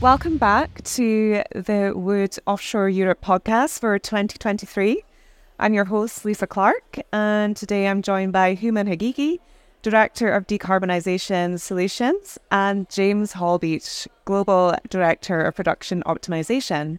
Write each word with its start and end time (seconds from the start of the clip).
Welcome 0.00 0.38
back 0.38 0.82
to 0.82 1.42
the 1.54 1.92
Wood 1.94 2.34
Offshore 2.46 2.88
Europe 2.88 3.20
podcast 3.20 3.80
for 3.80 3.98
2023. 3.98 5.02
I'm 5.58 5.74
your 5.74 5.84
host, 5.84 6.24
Lisa 6.24 6.46
Clarke, 6.46 7.00
and 7.12 7.54
today 7.54 7.86
I'm 7.86 8.00
joined 8.00 8.32
by 8.32 8.56
Hooman 8.56 8.88
Haghighi, 8.88 9.40
Director 9.82 10.30
of 10.30 10.46
Decarbonisation 10.46 11.60
Solutions, 11.60 12.38
and 12.50 12.88
James 12.88 13.34
Holbeach, 13.34 14.08
Global 14.24 14.74
Director 14.88 15.42
of 15.42 15.54
Production 15.54 16.02
Optimization. 16.06 16.98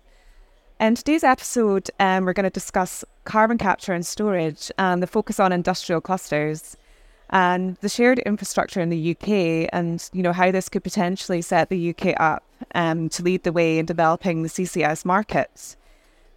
In 0.79 0.93
today's 0.93 1.23
episode, 1.23 1.89
um, 1.99 2.25
we're 2.25 2.33
going 2.33 2.43
to 2.43 2.51
discuss 2.51 3.03
carbon 3.23 3.57
capture 3.57 3.93
and 3.93 4.05
storage 4.05 4.71
and 4.77 5.01
the 5.01 5.07
focus 5.07 5.39
on 5.39 5.51
industrial 5.51 6.01
clusters 6.01 6.77
and 7.31 7.77
the 7.77 7.89
shared 7.89 8.19
infrastructure 8.19 8.79
in 8.79 8.89
the 8.89 9.15
UK 9.15 9.67
and 9.73 10.07
you 10.13 10.21
know 10.21 10.33
how 10.33 10.51
this 10.51 10.69
could 10.69 10.83
potentially 10.83 11.41
set 11.41 11.69
the 11.69 11.89
UK 11.89 12.13
up 12.19 12.43
um, 12.75 13.09
to 13.09 13.23
lead 13.23 13.43
the 13.43 13.51
way 13.51 13.79
in 13.79 13.85
developing 13.85 14.43
the 14.43 14.49
CCS 14.49 15.05
markets. 15.05 15.77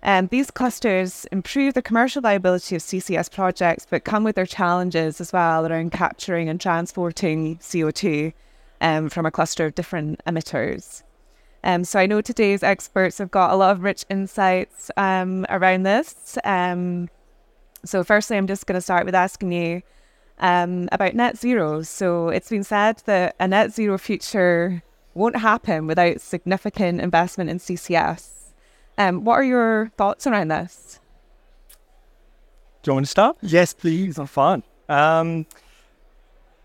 Um, 0.03 0.27
these 0.27 0.51
clusters 0.51 1.27
improve 1.33 1.73
the 1.73 1.81
commercial 1.81 2.21
viability 2.21 2.77
of 2.77 2.83
CCS 2.83 3.33
projects, 3.33 3.87
but 3.89 4.05
come 4.05 4.23
with 4.23 4.37
their 4.37 4.45
challenges 4.45 5.21
as 5.21 5.33
well 5.33 5.67
around 5.67 5.93
capturing 5.93 6.49
and 6.49 6.61
transporting 6.61 7.57
CO2 7.57 8.35
um, 8.83 9.09
from 9.09 9.25
a 9.25 9.31
cluster 9.31 9.65
of 9.65 9.75
different 9.75 10.23
emitters. 10.27 11.03
Um, 11.65 11.85
so 11.85 11.99
I 11.99 12.05
know 12.05 12.21
today's 12.21 12.63
experts 12.63 13.17
have 13.17 13.31
got 13.31 13.51
a 13.51 13.57
lot 13.57 13.71
of 13.71 13.83
rich 13.83 14.05
insights 14.11 14.91
um, 14.99 15.47
around 15.49 15.85
this. 15.85 16.37
Um, 16.45 17.09
so 17.87 18.05
firstly, 18.05 18.37
I'm 18.37 18.47
just 18.47 18.67
going 18.67 18.77
to 18.77 18.83
start 18.83 19.07
with 19.07 19.15
asking 19.15 19.53
you 19.53 19.83
um, 20.39 20.91
about 20.93 21.15
net 21.15 21.39
zero. 21.39 21.81
So 21.81 22.29
it's 22.29 22.51
been 22.51 22.65
said 22.65 23.03
that 23.07 23.37
a 23.41 23.49
net 23.49 23.73
zero 23.73 23.97
future 23.97 24.83
won't 25.15 25.37
happen 25.37 25.87
without 25.87 26.21
significant 26.21 27.01
investment 27.01 27.51
in 27.51 27.59
CCS. 27.59 28.31
Um, 28.99 29.25
what 29.25 29.35
are 29.35 29.45
your 29.45 29.91
thoughts 29.97 30.27
around 30.27 30.49
this? 30.49 31.01
Do 32.83 32.91
you 32.91 32.95
want 32.95 33.07
to 33.07 33.11
start? 33.11 33.37
Yes, 33.41 33.73
please. 33.73 34.19
I'm 34.19 34.27
fine. 34.27 34.63
Um, 34.89 35.47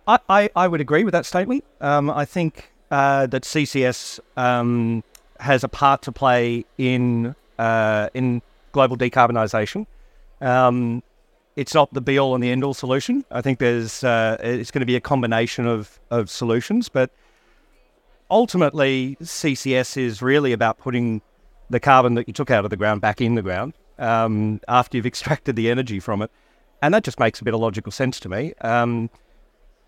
I, 0.07 0.19
I, 0.27 0.49
I, 0.55 0.67
would 0.67 0.81
agree 0.81 1.03
with 1.05 1.13
that 1.13 1.25
statement. 1.25 1.63
Um, 1.79 2.09
I 2.09 2.25
think 2.25 2.71
uh, 2.91 3.27
that 3.27 3.43
CCS 3.43 4.19
um, 4.35 5.03
has 5.39 5.63
a 5.63 5.69
part 5.69 6.01
to 6.03 6.11
play 6.11 6.65
in 6.77 7.35
uh, 7.57 8.09
in 8.13 8.41
global 8.73 8.97
decarbonisation. 8.97 9.85
Um, 10.41 11.03
it's 11.55 11.73
not 11.73 11.93
the 11.93 12.01
be 12.01 12.17
all 12.17 12.35
and 12.35 12.43
the 12.43 12.51
end 12.51 12.63
all 12.63 12.73
solution. 12.73 13.23
I 13.31 13.41
think 13.41 13.59
there's 13.59 14.03
uh, 14.03 14.37
it's 14.41 14.71
going 14.71 14.81
to 14.81 14.85
be 14.85 14.95
a 14.95 15.01
combination 15.01 15.65
of 15.67 15.99
of 16.11 16.29
solutions, 16.29 16.89
but 16.89 17.11
ultimately 18.29 19.17
CCS 19.21 19.97
is 19.97 20.21
really 20.21 20.53
about 20.53 20.77
putting 20.77 21.21
the 21.69 21.79
carbon 21.79 22.15
that 22.15 22.27
you 22.27 22.33
took 22.33 22.51
out 22.51 22.63
of 22.63 22.69
the 22.69 22.77
ground 22.77 23.01
back 23.01 23.21
in 23.21 23.35
the 23.35 23.41
ground 23.41 23.73
um, 23.97 24.59
after 24.67 24.97
you've 24.97 25.05
extracted 25.13 25.55
the 25.55 25.69
energy 25.69 25.99
from 25.99 26.21
it, 26.21 26.31
and 26.81 26.93
that 26.93 27.03
just 27.03 27.19
makes 27.19 27.39
a 27.41 27.43
bit 27.43 27.53
of 27.53 27.59
logical 27.59 27.91
sense 27.91 28.19
to 28.21 28.29
me. 28.29 28.53
Um, 28.61 29.09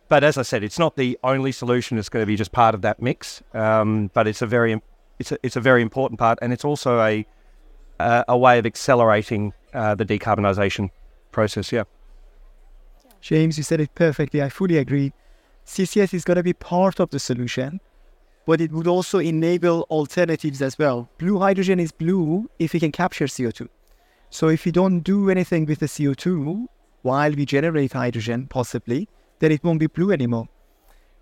but 0.09 0.23
as 0.23 0.37
I 0.37 0.41
said, 0.41 0.63
it's 0.63 0.77
not 0.77 0.97
the 0.97 1.17
only 1.23 1.53
solution. 1.53 1.97
It's 1.97 2.09
going 2.09 2.21
to 2.21 2.27
be 2.27 2.35
just 2.35 2.51
part 2.51 2.75
of 2.75 2.81
that 2.81 3.01
mix, 3.01 3.41
um, 3.53 4.11
but 4.13 4.27
it's 4.27 4.41
a 4.41 4.47
very 4.47 4.81
it's 5.19 5.31
a, 5.31 5.37
it's 5.43 5.55
a 5.55 5.61
very 5.61 5.81
important 5.81 6.19
part, 6.19 6.37
and 6.41 6.51
it's 6.51 6.65
also 6.65 6.99
a 6.99 7.25
a, 7.99 8.25
a 8.29 8.37
way 8.37 8.59
of 8.59 8.65
accelerating 8.65 9.53
uh, 9.73 9.95
the 9.95 10.05
decarbonisation 10.05 10.89
process. 11.31 11.71
Yeah. 11.71 11.83
James, 13.21 13.57
you 13.57 13.63
said 13.63 13.79
it 13.79 13.93
perfectly. 13.95 14.41
I 14.41 14.49
fully 14.49 14.77
agree. 14.77 15.13
CCS 15.65 16.13
is 16.13 16.23
going 16.23 16.37
to 16.37 16.43
be 16.43 16.53
part 16.53 16.99
of 16.99 17.11
the 17.11 17.19
solution, 17.19 17.79
but 18.45 18.61
it 18.61 18.71
would 18.71 18.87
also 18.87 19.19
enable 19.19 19.83
alternatives 19.89 20.61
as 20.61 20.77
well. 20.77 21.09
Blue 21.17 21.39
hydrogen 21.39 21.79
is 21.79 21.91
blue 21.91 22.49
if 22.59 22.73
we 22.73 22.79
can 22.79 22.91
capture 22.91 23.25
CO2. 23.25 23.67
So 24.29 24.47
if 24.47 24.65
we 24.65 24.71
don't 24.71 25.01
do 25.01 25.29
anything 25.29 25.65
with 25.65 25.79
the 25.79 25.85
CO2 25.85 26.65
while 27.01 27.31
we 27.31 27.45
generate 27.45 27.93
hydrogen, 27.93 28.47
possibly, 28.47 29.07
then 29.39 29.51
it 29.51 29.63
won't 29.63 29.79
be 29.79 29.87
blue 29.87 30.11
anymore. 30.11 30.47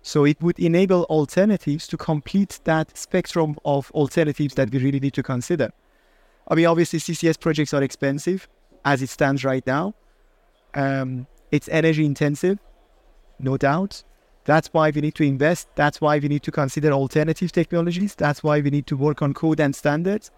So 0.02 0.24
it 0.24 0.40
would 0.40 0.58
enable 0.58 1.04
alternatives 1.04 1.86
to 1.88 1.96
complete 1.96 2.60
that 2.64 2.96
spectrum 2.96 3.56
of 3.64 3.90
alternatives 3.90 4.54
that 4.54 4.70
we 4.70 4.78
really 4.78 5.00
need 5.00 5.14
to 5.14 5.22
consider. 5.22 5.70
I 6.48 6.54
mean, 6.54 6.66
obviously, 6.66 6.98
CCS 6.98 7.38
projects 7.38 7.74
are 7.74 7.82
expensive 7.82 8.48
as 8.84 9.02
it 9.02 9.10
stands 9.10 9.44
right 9.44 9.66
now. 9.66 9.94
Um, 10.74 11.26
it's 11.50 11.68
energy 11.68 12.06
intensive, 12.06 12.58
no 13.38 13.56
doubt. 13.56 14.02
That's 14.50 14.66
why 14.72 14.90
we 14.90 15.00
need 15.00 15.14
to 15.14 15.22
invest. 15.22 15.68
That's 15.76 16.00
why 16.00 16.18
we 16.18 16.26
need 16.26 16.42
to 16.42 16.50
consider 16.50 16.90
alternative 16.90 17.52
technologies. 17.52 18.16
That's 18.16 18.42
why 18.42 18.60
we 18.60 18.68
need 18.68 18.84
to 18.88 18.96
work 18.96 19.22
on 19.22 19.32
code 19.32 19.60
and 19.60 19.76
standards. 19.76 20.32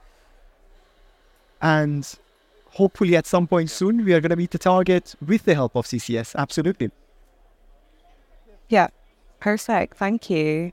And 1.62 2.06
hopefully, 2.72 3.16
at 3.16 3.26
some 3.26 3.46
point 3.46 3.70
soon, 3.70 4.04
we 4.04 4.12
are 4.12 4.20
going 4.20 4.28
to 4.28 4.36
meet 4.36 4.50
the 4.50 4.58
target 4.58 5.14
with 5.26 5.46
the 5.46 5.54
help 5.54 5.74
of 5.76 5.86
CCS. 5.86 6.34
Absolutely. 6.36 6.90
Yeah, 8.68 8.88
perfect. 9.40 9.96
Thank 9.96 10.28
you. 10.28 10.72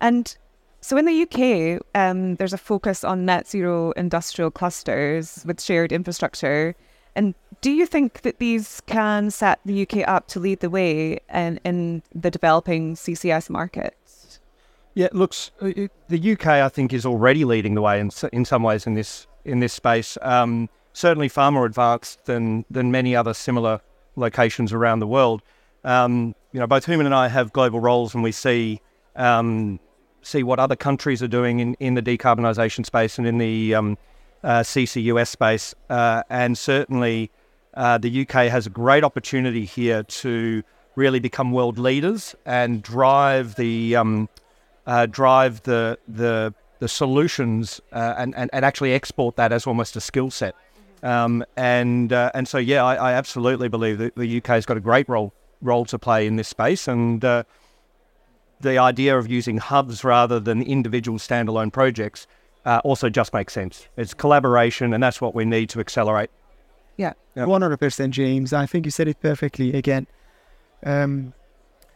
And 0.00 0.36
so 0.80 0.96
in 0.96 1.06
the 1.06 1.22
UK, 1.22 1.82
um, 1.96 2.36
there's 2.36 2.52
a 2.52 2.58
focus 2.72 3.02
on 3.02 3.24
net 3.24 3.48
zero 3.48 3.90
industrial 3.96 4.52
clusters 4.52 5.42
with 5.44 5.60
shared 5.60 5.90
infrastructure. 5.90 6.76
And 7.16 7.34
do 7.62 7.70
you 7.70 7.86
think 7.86 8.22
that 8.22 8.38
these 8.38 8.82
can 8.86 9.30
set 9.30 9.58
the 9.64 9.82
UK 9.82 10.06
up 10.06 10.28
to 10.28 10.38
lead 10.38 10.60
the 10.60 10.70
way 10.70 11.18
in, 11.32 11.58
in 11.64 12.02
the 12.14 12.30
developing 12.30 12.94
CCS 12.94 13.50
markets? 13.50 14.38
Yeah, 14.94 15.06
it 15.06 15.14
looks 15.14 15.50
uh, 15.60 15.72
the 16.08 16.32
UK 16.32 16.46
I 16.46 16.68
think 16.68 16.92
is 16.92 17.04
already 17.04 17.44
leading 17.44 17.74
the 17.74 17.82
way 17.82 18.00
in 18.00 18.10
in 18.32 18.44
some 18.44 18.62
ways 18.62 18.86
in 18.86 18.94
this 18.94 19.26
in 19.44 19.60
this 19.60 19.72
space. 19.72 20.16
Um, 20.22 20.68
certainly 20.92 21.28
far 21.28 21.50
more 21.50 21.66
advanced 21.66 22.24
than 22.24 22.64
than 22.70 22.90
many 22.90 23.14
other 23.14 23.34
similar 23.34 23.80
locations 24.16 24.72
around 24.72 25.00
the 25.00 25.06
world. 25.06 25.42
Um, 25.84 26.34
you 26.52 26.60
know, 26.60 26.66
both 26.66 26.86
Hooman 26.86 27.04
and 27.04 27.14
I 27.14 27.28
have 27.28 27.52
global 27.52 27.80
roles, 27.80 28.14
and 28.14 28.22
we 28.22 28.32
see 28.32 28.80
um, 29.16 29.80
see 30.22 30.42
what 30.42 30.58
other 30.58 30.76
countries 30.76 31.22
are 31.22 31.28
doing 31.28 31.60
in, 31.60 31.74
in 31.74 31.94
the 31.94 32.02
decarbonisation 32.02 32.84
space 32.84 33.18
and 33.18 33.26
in 33.26 33.38
the 33.38 33.74
um, 33.74 33.98
uh, 34.42 34.60
CCUS 34.60 35.28
space. 35.28 35.74
Uh, 35.88 36.22
and 36.30 36.56
certainly 36.56 37.30
uh, 37.74 37.98
the 37.98 38.22
UK 38.22 38.48
has 38.48 38.66
a 38.66 38.70
great 38.70 39.04
opportunity 39.04 39.64
here 39.64 40.02
to 40.04 40.62
really 40.94 41.20
become 41.20 41.52
world 41.52 41.78
leaders 41.78 42.34
and 42.46 42.82
drive 42.82 43.56
the 43.56 43.94
um, 43.96 44.28
uh, 44.86 45.06
drive 45.06 45.62
the 45.64 45.98
the 46.08 46.54
the 46.78 46.88
solutions 46.88 47.80
uh, 47.92 48.14
and, 48.18 48.34
and, 48.34 48.50
and 48.52 48.64
actually 48.64 48.92
export 48.92 49.36
that 49.36 49.50
as 49.50 49.66
almost 49.66 49.96
a 49.96 50.00
skill 50.00 50.30
set. 50.30 50.54
Um, 51.02 51.44
and 51.56 52.12
uh, 52.12 52.30
and 52.34 52.48
so 52.48 52.58
yeah, 52.58 52.84
I, 52.84 52.94
I, 52.94 53.12
absolutely 53.12 53.68
believe 53.68 53.98
that 53.98 54.14
the 54.14 54.38
UK 54.38 54.46
has 54.46 54.66
got 54.66 54.76
a 54.76 54.80
great 54.80 55.08
role 55.08 55.32
role 55.62 55.84
to 55.86 55.98
play 55.98 56.26
in 56.26 56.36
this 56.36 56.48
space 56.48 56.86
and 56.88 57.24
the 58.60 58.78
idea 58.78 59.18
of 59.18 59.28
using 59.30 59.58
hubs 59.58 60.04
rather 60.04 60.40
than 60.40 60.62
individual 60.62 61.18
standalone 61.18 61.72
projects 61.72 62.26
uh, 62.66 62.80
also 62.84 63.08
just 63.08 63.32
makes 63.32 63.54
sense. 63.54 63.88
It's 63.96 64.12
collaboration, 64.12 64.92
and 64.92 65.02
that's 65.02 65.20
what 65.20 65.34
we 65.34 65.44
need 65.44 65.70
to 65.70 65.80
accelerate. 65.80 66.30
Yeah, 66.96 67.12
one 67.34 67.62
hundred 67.62 67.78
percent, 67.78 68.12
James. 68.12 68.52
I 68.52 68.66
think 68.66 68.84
you 68.84 68.90
said 68.90 69.06
it 69.08 69.20
perfectly. 69.20 69.72
Again, 69.72 70.06
um, 70.84 71.32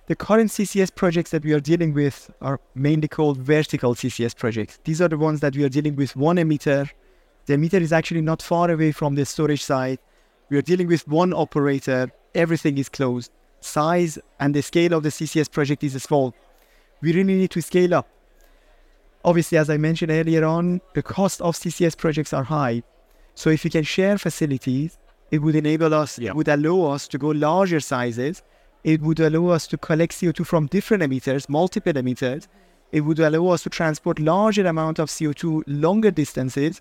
the 0.07 0.15
current 0.15 0.51
CCS 0.51 0.95
projects 0.95 1.31
that 1.33 1.45
we 1.45 1.53
are 1.53 1.61
dealing 1.61 1.93
with 1.93 2.31
are 2.41 2.61
mainly 2.75 3.09
called 3.09 3.39
vertical 3.39 3.95
CCS 3.95 4.37
projects. 4.37 4.79
These 4.85 5.03
are 5.03 5.09
the 5.09 5.19
ones 5.19 5.41
that 5.41 5.57
we 5.57 5.65
are 5.65 5.69
dealing 5.69 5.97
with 5.97 6.15
one 6.17 6.37
emitter. 6.37 6.89
The 7.47 7.55
emitter 7.57 7.81
is 7.81 7.93
actually 7.93 8.21
not 8.21 8.41
far 8.41 8.71
away 8.71 8.93
from 8.93 9.17
the 9.17 9.25
storage 9.25 9.65
site. 9.65 10.01
We 10.51 10.59
are 10.59 10.63
dealing 10.63 10.87
with 10.87 11.07
one 11.09 11.33
operator. 11.33 12.13
Everything 12.35 12.79
is 12.79 12.89
closed. 12.89 13.33
Size 13.61 14.19
and 14.39 14.55
the 14.55 14.63
scale 14.63 14.95
of 14.95 15.03
the 15.03 15.09
CCS 15.09 15.51
project 15.51 15.83
is 15.83 16.01
small. 16.03 16.35
We 17.01 17.13
really 17.13 17.35
need 17.35 17.51
to 17.53 17.61
scale 17.61 17.95
up 17.95 18.09
obviously, 19.25 19.59
as 19.59 19.71
I 19.71 19.77
mentioned 19.77 20.11
earlier 20.11 20.45
on, 20.45 20.81
the 20.95 21.03
cost 21.03 21.41
of 21.41 21.57
CCS 21.57 21.97
projects 21.97 22.33
are 22.33 22.45
high. 22.45 22.83
So 23.35 23.51
if 23.51 23.65
we 23.65 23.71
can 23.71 23.85
share 23.85 24.19
facilities, 24.19 24.99
it 25.31 25.39
would 25.39 25.55
enable 25.55 25.95
us, 25.95 26.19
yeah. 26.19 26.33
would 26.33 26.49
allow 26.49 26.93
us 26.93 27.07
to 27.09 27.19
go 27.19 27.29
larger 27.29 27.81
sizes. 27.81 28.43
It 28.83 29.01
would 29.03 29.21
allow 29.21 29.53
us 29.53 29.67
to 29.69 29.79
collect 29.79 30.13
CO2 30.13 30.47
from 30.47 30.67
different 30.67 31.03
emitters, 31.03 31.49
multiple 31.49 31.93
emitters. 31.93 32.49
It 32.93 33.03
would 33.03 33.21
allow 33.21 33.53
us 33.53 33.63
to 33.63 33.71
transport 33.71 34.19
larger 34.19 34.67
amount 34.67 34.99
of 34.99 35.09
CO2 35.09 35.63
longer 35.67 36.11
distances 36.11 36.81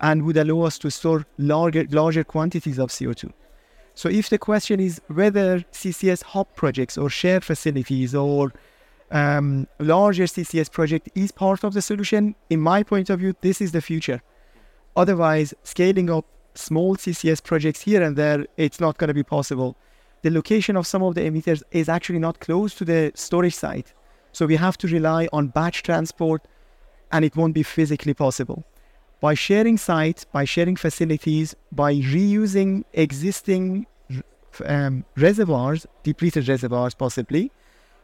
and 0.00 0.24
would 0.24 0.36
allow 0.36 0.62
us 0.62 0.78
to 0.78 0.90
store 0.90 1.26
larger, 1.38 1.86
larger 1.90 2.24
quantities 2.24 2.78
of 2.78 2.90
CO2. 2.90 3.32
So 3.94 4.08
if 4.08 4.30
the 4.30 4.38
question 4.38 4.80
is 4.80 5.00
whether 5.08 5.60
CCS 5.72 6.22
hub 6.22 6.54
projects 6.56 6.96
or 6.96 7.10
shared 7.10 7.44
facilities 7.44 8.14
or 8.14 8.52
um, 9.12 9.68
larger 9.78 10.24
CCS 10.24 10.72
project 10.72 11.10
is 11.14 11.30
part 11.30 11.64
of 11.64 11.74
the 11.74 11.82
solution. 11.82 12.34
In 12.48 12.60
my 12.60 12.82
point 12.82 13.10
of 13.10 13.20
view, 13.20 13.34
this 13.42 13.60
is 13.60 13.72
the 13.72 13.82
future. 13.82 14.22
Otherwise, 14.96 15.54
scaling 15.62 16.10
up 16.10 16.24
small 16.54 16.96
CCS 16.96 17.42
projects 17.44 17.82
here 17.82 18.02
and 18.02 18.16
there, 18.16 18.46
it's 18.56 18.80
not 18.80 18.98
going 18.98 19.08
to 19.08 19.14
be 19.14 19.22
possible. 19.22 19.76
The 20.22 20.30
location 20.30 20.76
of 20.76 20.86
some 20.86 21.02
of 21.02 21.14
the 21.14 21.22
emitters 21.22 21.62
is 21.72 21.88
actually 21.88 22.20
not 22.20 22.40
close 22.40 22.74
to 22.76 22.84
the 22.84 23.12
storage 23.14 23.54
site. 23.54 23.92
So 24.32 24.46
we 24.46 24.56
have 24.56 24.78
to 24.78 24.88
rely 24.88 25.28
on 25.32 25.48
batch 25.48 25.82
transport 25.82 26.46
and 27.10 27.24
it 27.24 27.36
won't 27.36 27.54
be 27.54 27.62
physically 27.62 28.14
possible. 28.14 28.64
By 29.20 29.34
sharing 29.34 29.76
sites, 29.76 30.24
by 30.24 30.44
sharing 30.44 30.76
facilities, 30.76 31.54
by 31.70 31.94
reusing 31.94 32.84
existing 32.94 33.86
um, 34.64 35.04
reservoirs, 35.16 35.86
depleted 36.02 36.48
reservoirs 36.48 36.94
possibly, 36.94 37.52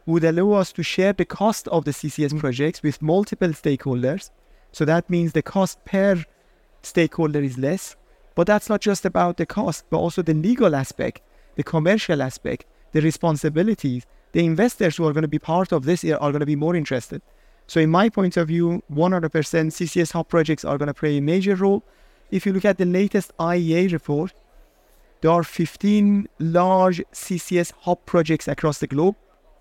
would 0.09 0.23
allow 0.23 0.53
us 0.53 0.71
to 0.73 0.81
share 0.81 1.13
the 1.13 1.23
cost 1.23 1.67
of 1.67 1.85
the 1.85 1.91
CCS 1.91 2.33
mm. 2.33 2.39
projects 2.39 2.81
with 2.81 3.01
multiple 3.01 3.49
stakeholders. 3.49 4.31
So 4.71 4.83
that 4.85 5.09
means 5.09 5.33
the 5.33 5.43
cost 5.43 5.83
per 5.85 6.25
stakeholder 6.81 7.41
is 7.41 7.57
less. 7.59 7.95
But 8.33 8.47
that's 8.47 8.69
not 8.69 8.81
just 8.81 9.05
about 9.05 9.37
the 9.37 9.45
cost, 9.45 9.85
but 9.89 9.99
also 9.99 10.21
the 10.21 10.33
legal 10.33 10.75
aspect, 10.75 11.21
the 11.55 11.63
commercial 11.63 12.21
aspect, 12.23 12.65
the 12.91 13.01
responsibilities. 13.01 14.05
The 14.31 14.45
investors 14.45 14.97
who 14.97 15.07
are 15.07 15.13
going 15.13 15.23
to 15.23 15.27
be 15.27 15.39
part 15.39 15.71
of 15.71 15.85
this 15.85 16.03
are 16.03 16.31
going 16.31 16.39
to 16.39 16.45
be 16.45 16.55
more 16.55 16.75
interested. 16.75 17.21
So, 17.67 17.79
in 17.79 17.89
my 17.91 18.09
point 18.09 18.35
of 18.37 18.47
view, 18.47 18.81
100% 18.91 19.29
CCS 19.29 20.11
hub 20.13 20.27
projects 20.27 20.65
are 20.65 20.77
going 20.77 20.87
to 20.87 20.93
play 20.93 21.17
a 21.17 21.21
major 21.21 21.55
role. 21.55 21.83
If 22.31 22.45
you 22.45 22.53
look 22.53 22.65
at 22.65 22.77
the 22.79 22.85
latest 22.85 23.31
IEA 23.37 23.91
report, 23.91 24.33
there 25.21 25.31
are 25.31 25.43
15 25.43 26.27
large 26.39 27.01
CCS 27.13 27.73
hub 27.81 28.05
projects 28.05 28.47
across 28.47 28.79
the 28.79 28.87
globe 28.87 29.15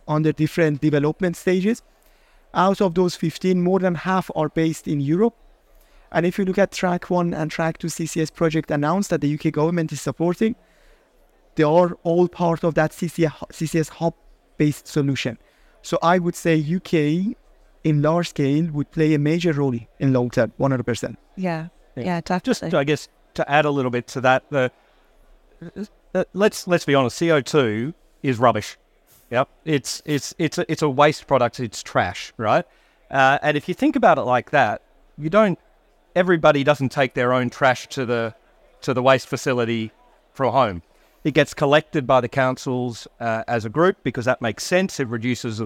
under 0.08 0.32
different 0.32 0.81
development 0.81 1.37
stages. 1.37 1.82
Out 2.55 2.81
of 2.81 2.94
those 2.94 3.14
15, 3.14 3.60
more 3.62 3.78
than 3.78 3.94
half 3.94 4.31
are 4.34 4.49
based 4.49 4.88
in 4.88 5.00
Europe. 5.00 5.34
And 6.10 6.25
if 6.25 6.38
you 6.38 6.44
look 6.44 6.58
at 6.58 6.72
Track 6.72 7.10
1 7.10 7.34
and 7.34 7.50
Track 7.50 7.78
2 7.78 7.88
CCS 7.88 8.32
project 8.32 8.70
announced 8.70 9.10
that 9.10 9.20
the 9.20 9.34
UK 9.34 9.52
government 9.52 9.93
is 9.93 10.00
supporting, 10.00 10.56
they 11.56 11.62
are 11.64 11.99
all 12.02 12.28
part 12.28 12.64
of 12.64 12.75
that 12.75 12.93
CCS, 12.93 13.32
CCS 13.52 13.90
hub 13.90 14.14
based 14.56 14.88
solution. 14.88 15.38
So 15.82 15.99
I 16.02 16.19
would 16.19 16.34
say 16.34 16.58
UK 16.58 17.37
in 17.84 18.02
large 18.02 18.31
scale 18.31 18.69
would 18.72 18.90
play 18.90 19.14
a 19.14 19.19
major 19.19 19.52
role 19.52 19.75
in 19.99 20.12
long 20.12 20.31
term, 20.31 20.52
100%. 20.58 21.16
Yeah, 21.37 21.69
yeah, 21.96 22.05
yeah 22.05 22.20
definitely. 22.20 22.70
Just, 22.70 22.75
I 22.75 22.84
guess, 22.84 23.08
to 23.34 23.50
add 23.50 23.64
a 23.64 23.70
little 23.70 23.90
bit 23.90 24.06
to 24.08 24.20
that, 24.22 24.44
the 24.50 24.70
uh, 26.14 26.25
let's 26.32 26.66
let's 26.66 26.84
be 26.84 26.94
honest, 26.94 27.19
CO 27.19 27.40
two 27.40 27.94
is 28.22 28.38
rubbish. 28.38 28.76
Yep, 29.30 29.48
it's 29.64 30.02
it's 30.06 30.34
it's 30.38 30.58
a, 30.58 30.70
it's 30.70 30.82
a 30.82 30.88
waste 30.88 31.26
product. 31.26 31.60
It's 31.60 31.82
trash, 31.82 32.32
right? 32.36 32.64
Uh, 33.10 33.38
and 33.42 33.56
if 33.56 33.69
you 33.69 33.75
think 33.75 33.96
about 33.96 34.19
it 34.19 34.22
like 34.22 34.50
that, 34.50 34.82
you 35.19 35.28
don't. 35.28 35.58
Everybody 36.14 36.64
doesn't 36.64 36.90
take 36.90 37.14
their 37.14 37.32
own 37.32 37.50
trash 37.50 37.88
to 37.88 38.06
the 38.06 38.34
to 38.82 38.94
the 38.94 39.02
waste 39.02 39.28
facility 39.28 39.92
from 40.32 40.52
home. 40.52 40.82
It 41.25 41.34
gets 41.34 41.52
collected 41.52 42.06
by 42.06 42.20
the 42.20 42.28
councils 42.28 43.06
uh, 43.20 43.44
as 43.46 43.64
a 43.64 43.69
group 43.69 43.98
because 44.02 44.25
that 44.25 44.40
makes 44.40 44.64
sense. 44.64 44.98
It 44.98 45.08
reduces 45.08 45.60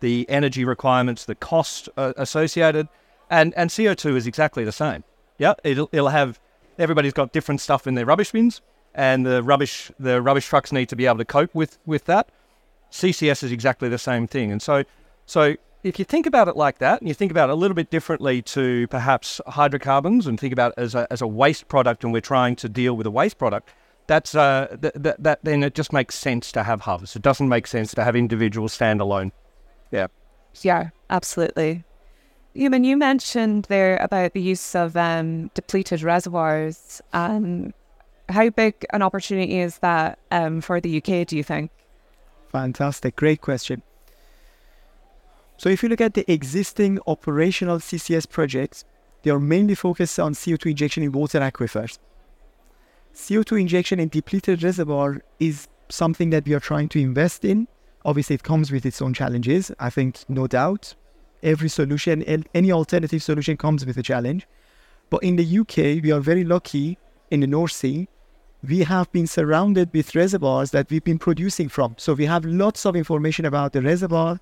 the 0.00 0.28
energy 0.28 0.64
requirements, 0.64 1.24
the 1.24 1.34
cost 1.34 1.88
uh, 1.96 2.14
associated, 2.16 2.88
and 3.28 3.52
and 3.54 3.74
CO 3.74 3.94
two 3.94 4.16
is 4.16 4.26
exactly 4.26 4.64
the 4.64 4.72
same. 4.72 5.04
Yeah, 5.38 5.54
it'll 5.64 5.90
it'll 5.92 6.08
have 6.08 6.40
everybody's 6.78 7.12
got 7.12 7.32
different 7.32 7.60
stuff 7.60 7.86
in 7.86 7.94
their 7.94 8.06
rubbish 8.06 8.32
bins 8.32 8.62
and 8.94 9.24
the 9.24 9.42
rubbish 9.42 9.90
the 9.98 10.20
rubbish 10.20 10.46
trucks 10.46 10.72
need 10.72 10.88
to 10.88 10.96
be 10.96 11.06
able 11.06 11.18
to 11.18 11.24
cope 11.24 11.54
with 11.54 11.78
with 11.86 12.04
that. 12.06 12.30
CCS 12.92 13.42
is 13.42 13.50
exactly 13.50 13.88
the 13.88 13.98
same 13.98 14.26
thing, 14.26 14.52
and 14.52 14.62
so 14.62 14.84
so 15.26 15.56
if 15.82 15.98
you 15.98 16.04
think 16.04 16.26
about 16.26 16.46
it 16.46 16.56
like 16.56 16.78
that, 16.78 17.00
and 17.00 17.08
you 17.08 17.14
think 17.14 17.30
about 17.30 17.48
it 17.48 17.52
a 17.52 17.56
little 17.56 17.74
bit 17.74 17.90
differently 17.90 18.40
to 18.42 18.86
perhaps 18.88 19.40
hydrocarbons, 19.46 20.26
and 20.26 20.38
think 20.38 20.52
about 20.52 20.72
it 20.76 20.80
as 20.80 20.94
a 20.94 21.06
as 21.10 21.20
a 21.20 21.26
waste 21.26 21.68
product, 21.68 22.04
and 22.04 22.12
we're 22.12 22.20
trying 22.20 22.54
to 22.56 22.68
deal 22.68 22.96
with 22.96 23.06
a 23.06 23.10
waste 23.10 23.38
product. 23.38 23.70
That's 24.06 24.34
uh, 24.34 24.76
th- 24.80 24.94
th- 25.02 25.16
that 25.18 25.40
then 25.42 25.62
it 25.62 25.74
just 25.74 25.92
makes 25.92 26.14
sense 26.14 26.52
to 26.52 26.62
have 26.62 26.82
hubs. 26.82 27.16
It 27.16 27.22
doesn't 27.22 27.48
make 27.48 27.66
sense 27.66 27.94
to 27.94 28.04
have 28.04 28.14
individuals 28.14 28.76
standalone. 28.76 29.32
Yeah. 29.90 30.08
Yeah, 30.60 30.90
absolutely. 31.08 31.84
Hooman, 32.54 32.84
you 32.84 32.96
mentioned 32.96 33.66
there 33.70 33.96
about 33.98 34.34
the 34.34 34.40
use 34.40 34.74
of 34.74 34.96
um, 34.96 35.50
depleted 35.54 36.02
reservoirs. 36.02 37.00
Um, 37.14 37.72
how 38.28 38.50
big 38.50 38.84
an 38.92 39.00
opportunity 39.02 39.60
is 39.60 39.78
that 39.78 40.18
um, 40.30 40.60
for 40.60 40.80
the 40.80 40.98
UK, 40.98 41.26
do 41.26 41.36
you 41.36 41.44
think? 41.44 41.70
Fantastic. 42.52 43.16
Great 43.16 43.40
question. 43.40 43.82
So, 45.56 45.68
if 45.68 45.82
you 45.82 45.88
look 45.88 46.00
at 46.00 46.14
the 46.14 46.30
existing 46.30 46.98
operational 47.06 47.78
CCS 47.78 48.28
projects, 48.28 48.84
they 49.22 49.30
are 49.30 49.40
mainly 49.40 49.74
focused 49.74 50.18
on 50.18 50.34
CO2 50.34 50.70
injection 50.72 51.02
in 51.02 51.12
water 51.12 51.40
aquifers. 51.40 51.98
CO2 53.14 53.60
injection 53.60 54.00
in 54.00 54.08
depleted 54.08 54.62
reservoir 54.62 55.22
is 55.38 55.68
something 55.88 56.30
that 56.30 56.46
we 56.46 56.54
are 56.54 56.60
trying 56.60 56.88
to 56.90 57.00
invest 57.00 57.44
in. 57.44 57.68
Obviously, 58.04 58.34
it 58.34 58.42
comes 58.42 58.72
with 58.72 58.84
its 58.84 59.00
own 59.00 59.14
challenges. 59.14 59.70
I 59.78 59.90
think, 59.90 60.28
no 60.28 60.46
doubt, 60.46 60.94
every 61.42 61.68
solution, 61.68 62.22
any 62.54 62.72
alternative 62.72 63.22
solution 63.22 63.56
comes 63.56 63.86
with 63.86 63.96
a 63.96 64.02
challenge. 64.02 64.46
But 65.10 65.22
in 65.22 65.36
the 65.36 65.58
UK, 65.58 66.02
we 66.02 66.10
are 66.10 66.20
very 66.20 66.44
lucky 66.44 66.98
in 67.30 67.40
the 67.40 67.46
North 67.46 67.72
Sea 67.72 68.08
we 68.66 68.80
have 68.80 69.10
been 69.10 69.26
surrounded 69.26 69.90
with 69.92 70.14
reservoirs 70.14 70.70
that 70.70 70.88
we've 70.90 71.02
been 71.02 71.18
producing 71.18 71.68
from. 71.68 71.94
So 71.98 72.14
we 72.14 72.26
have 72.26 72.44
lots 72.44 72.86
of 72.86 72.94
information 72.94 73.44
about 73.44 73.72
the 73.72 73.82
reservoir. 73.82 74.40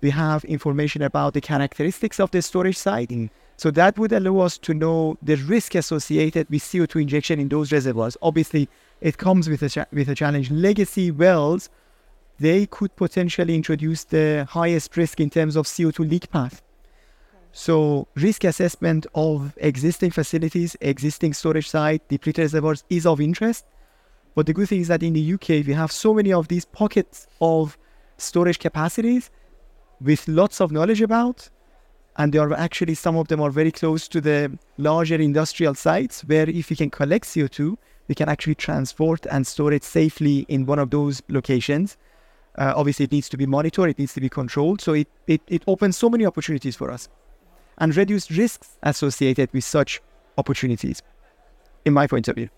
We 0.00 0.10
have 0.10 0.44
information 0.44 1.02
about 1.02 1.34
the 1.34 1.40
characteristics 1.40 2.18
of 2.18 2.32
the 2.32 2.42
storage 2.42 2.76
site. 2.76 3.10
Mm. 3.10 3.30
So 3.56 3.70
that 3.70 3.96
would 3.98 4.12
allow 4.12 4.40
us 4.40 4.58
to 4.58 4.74
know 4.74 5.16
the 5.22 5.36
risk 5.36 5.76
associated 5.76 6.50
with 6.50 6.62
CO2 6.62 7.02
injection 7.02 7.38
in 7.38 7.48
those 7.48 7.70
reservoirs. 7.70 8.16
Obviously, 8.20 8.68
it 9.00 9.18
comes 9.18 9.48
with 9.48 9.62
a 9.62 9.68
cha- 9.68 9.86
with 9.92 10.08
a 10.08 10.14
challenge. 10.16 10.50
Legacy 10.50 11.12
wells, 11.12 11.70
they 12.40 12.66
could 12.66 12.96
potentially 12.96 13.54
introduce 13.54 14.02
the 14.02 14.44
highest 14.50 14.96
risk 14.96 15.20
in 15.20 15.30
terms 15.30 15.54
of 15.54 15.66
CO2 15.66 16.10
leak 16.10 16.30
path. 16.30 16.62
So 17.52 18.08
risk 18.14 18.44
assessment 18.44 19.06
of 19.14 19.52
existing 19.58 20.10
facilities, 20.10 20.74
existing 20.80 21.34
storage 21.34 21.68
site, 21.68 22.08
depleted 22.08 22.44
reservoirs 22.44 22.82
is 22.88 23.04
of 23.04 23.20
interest. 23.20 23.66
But 24.34 24.46
the 24.46 24.54
good 24.54 24.68
thing 24.70 24.80
is 24.80 24.88
that 24.88 25.02
in 25.02 25.12
the 25.12 25.34
UK, 25.34 25.66
we 25.66 25.74
have 25.74 25.92
so 25.92 26.14
many 26.14 26.32
of 26.32 26.48
these 26.48 26.64
pockets 26.64 27.26
of 27.42 27.76
storage 28.16 28.58
capacities 28.58 29.30
with 30.00 30.26
lots 30.26 30.62
of 30.62 30.72
knowledge 30.72 31.02
about. 31.02 31.50
And 32.16 32.32
they 32.32 32.38
are 32.38 32.52
actually, 32.54 32.94
some 32.94 33.16
of 33.16 33.28
them 33.28 33.40
are 33.42 33.50
very 33.50 33.70
close 33.70 34.08
to 34.08 34.20
the 34.20 34.58
larger 34.78 35.16
industrial 35.16 35.74
sites 35.74 36.22
where 36.22 36.48
if 36.48 36.70
we 36.70 36.76
can 36.76 36.88
collect 36.88 37.26
CO2, 37.26 37.76
we 38.08 38.14
can 38.14 38.30
actually 38.30 38.54
transport 38.54 39.26
and 39.30 39.46
store 39.46 39.72
it 39.72 39.84
safely 39.84 40.46
in 40.48 40.64
one 40.64 40.78
of 40.78 40.90
those 40.90 41.22
locations. 41.28 41.98
Uh, 42.56 42.72
obviously, 42.74 43.04
it 43.04 43.12
needs 43.12 43.28
to 43.28 43.36
be 43.36 43.46
monitored, 43.46 43.90
it 43.90 43.98
needs 43.98 44.14
to 44.14 44.20
be 44.20 44.28
controlled. 44.30 44.80
So 44.80 44.94
it, 44.94 45.08
it, 45.26 45.42
it 45.48 45.62
opens 45.66 45.98
so 45.98 46.08
many 46.08 46.24
opportunities 46.24 46.76
for 46.76 46.90
us 46.90 47.08
and 47.78 47.96
reduce 47.96 48.30
risks 48.30 48.76
associated 48.82 49.52
with 49.52 49.64
such 49.64 50.00
opportunities, 50.38 51.02
in 51.84 51.92
my 51.92 52.06
point 52.06 52.28
of 52.28 52.36
view. 52.36 52.48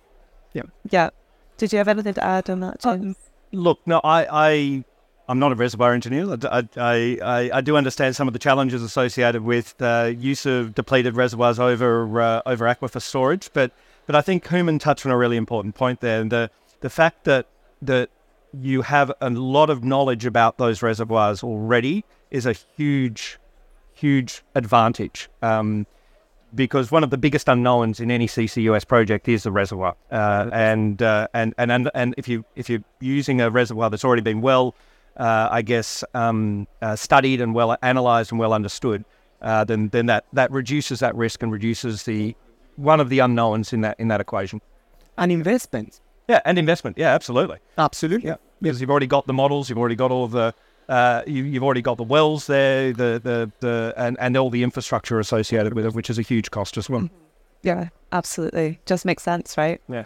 Yeah. 0.53 0.63
Yeah. 0.91 1.11
Did 1.57 1.73
you 1.73 1.79
have 1.79 1.89
anything 1.89 2.15
to 2.15 2.25
add 2.25 2.51
on 2.51 2.61
that, 2.61 2.81
James? 2.81 3.17
Uh, 3.17 3.57
look, 3.57 3.81
no, 3.87 4.01
I, 4.03 4.27
I, 4.31 4.85
I'm 5.29 5.39
not 5.39 5.53
a 5.53 5.55
reservoir 5.55 5.93
engineer. 5.93 6.37
I, 6.51 6.69
I, 6.77 7.19
I, 7.23 7.51
I 7.55 7.61
do 7.61 7.77
understand 7.77 8.17
some 8.17 8.29
of 8.29 8.33
the 8.33 8.39
challenges 8.39 8.83
associated 8.83 9.43
with 9.43 9.77
the 9.79 10.17
use 10.19 10.47
of 10.47 10.75
depleted 10.75 11.17
reservoirs 11.17 11.59
over 11.59 12.21
uh, 12.21 12.43
over 12.47 12.67
aquifer 12.67 13.01
storage, 13.01 13.51
but 13.53 13.73
but 14.07 14.15
I 14.15 14.21
think 14.21 14.45
Hooman 14.45 14.81
touched 14.81 15.07
on 15.07 15.13
a 15.13 15.17
really 15.17 15.37
important 15.37 15.75
point 15.75 16.01
there. 16.01 16.21
And 16.21 16.31
the 16.31 16.51
the 16.81 16.91
fact 16.91 17.25
that 17.25 17.47
that 17.81 18.11
you 18.53 18.83
have 18.83 19.13
a 19.21 19.31
lot 19.31 19.71
of 19.71 19.83
knowledge 19.83 20.27
about 20.27 20.59
those 20.59 20.83
reservoirs 20.83 21.43
already 21.43 22.05
is 22.31 22.47
a 22.47 22.53
huge 22.53 23.39
huge 23.95 24.43
advantage 24.55 25.29
um, 25.43 25.87
because 26.55 26.91
one 26.91 27.03
of 27.03 27.11
the 27.11 27.19
biggest 27.19 27.49
unknowns 27.49 28.01
in 28.01 28.11
any 28.11 28.27
CCUS 28.27 28.87
project 28.87 29.29
is 29.29 29.43
the 29.43 29.51
reservoir, 29.51 29.97
uh, 30.11 30.51
and, 30.53 31.03
uh, 31.03 31.27
and 31.35 31.55
and 31.59 31.73
and 31.73 31.91
and 31.95 32.15
if 32.17 32.29
you 32.29 32.45
if 32.55 32.71
you're 32.71 32.85
using 33.01 33.41
a 33.41 33.51
reservoir 33.51 33.91
that's 33.91 34.05
already 34.05 34.23
been 34.23 34.41
well, 34.41 34.75
uh, 35.17 35.49
I 35.51 35.63
guess 35.63 36.05
um, 36.15 36.67
uh, 36.83 36.97
studied 36.97 37.41
and 37.41 37.55
well 37.55 37.77
analysed 37.83 38.31
and 38.31 38.39
well 38.39 38.53
understood, 38.53 39.05
uh, 39.43 39.65
then 39.65 39.89
then 39.89 40.07
that 40.07 40.27
that 40.33 40.51
reduces 40.51 41.01
that 41.01 41.15
risk 41.17 41.43
and 41.43 41.51
reduces 41.51 42.05
the 42.05 42.37
one 42.77 43.01
of 43.01 43.09
the 43.09 43.19
unknowns 43.21 43.73
in 43.73 43.81
that 43.81 43.99
in 43.99 44.09
that 44.09 44.21
equation. 44.21 44.61
And 45.17 45.31
investment. 45.31 46.01
Yeah, 46.29 46.41
and 46.45 46.59
investment. 46.59 46.99
Yeah, 46.99 47.15
absolutely. 47.15 47.59
Absolutely. 47.79 48.29
Yeah, 48.29 48.37
because 48.61 48.81
you've 48.81 48.91
already 48.91 49.07
got 49.07 49.27
the 49.27 49.33
models, 49.33 49.69
you've 49.69 49.79
already 49.79 49.95
got 49.95 50.11
all 50.11 50.25
of 50.25 50.33
the 50.33 50.55
uh, 50.89 51.23
you, 51.27 51.53
have 51.53 51.63
already 51.63 51.83
got 51.83 51.97
the 51.97 52.05
wells 52.05 52.47
there, 52.47 52.93
the 52.93 53.21
the 53.23 53.51
the 53.61 53.95
and, 53.97 54.17
and 54.21 54.37
all 54.37 54.51
the 54.51 54.63
infrastructure 54.63 55.19
associated 55.19 55.75
with 55.75 55.87
it, 55.87 55.95
which 55.95 56.11
is 56.11 56.19
a 56.19 56.23
huge 56.23 56.51
cost 56.51 56.77
as 56.77 56.91
well. 56.91 57.03
Mm-hmm. 57.03 57.17
Yeah, 57.63 57.89
absolutely. 58.13 58.81
Just 58.85 59.05
makes 59.05 59.23
sense, 59.23 59.57
right? 59.57 59.81
Yeah. 59.89 60.05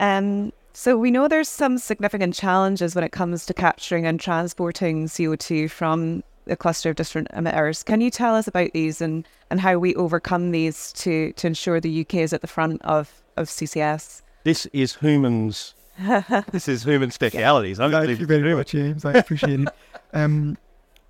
Um. 0.00 0.52
So 0.72 0.96
we 0.96 1.10
know 1.10 1.26
there's 1.26 1.48
some 1.48 1.78
significant 1.78 2.34
challenges 2.34 2.94
when 2.94 3.02
it 3.02 3.10
comes 3.10 3.46
to 3.46 3.54
capturing 3.54 4.06
and 4.06 4.20
transporting 4.20 5.06
CO2 5.06 5.68
from 5.68 6.22
a 6.46 6.56
cluster 6.56 6.90
of 6.90 6.96
different 6.96 7.28
emitters. 7.32 7.84
Can 7.84 8.00
you 8.00 8.10
tell 8.10 8.36
us 8.36 8.46
about 8.46 8.72
these 8.72 9.00
and, 9.00 9.26
and 9.50 9.60
how 9.60 9.78
we 9.78 9.94
overcome 9.96 10.52
these 10.52 10.92
to, 10.94 11.32
to 11.32 11.46
ensure 11.48 11.80
the 11.80 12.02
UK 12.02 12.14
is 12.16 12.32
at 12.32 12.42
the 12.42 12.46
front 12.46 12.80
of, 12.82 13.22
of 13.36 13.48
CCS? 13.48 14.22
This 14.44 14.66
is 14.66 14.94
Hooman's 14.94 15.74
this 16.52 16.68
is 16.68 16.84
Hooman 16.84 17.12
specialities. 17.12 17.78
Thank 17.78 18.20
you 18.20 18.26
very 18.26 18.54
much, 18.54 18.70
James. 18.70 19.04
I 19.04 19.14
appreciate 19.14 19.60
it. 19.60 19.68
Um, 20.12 20.56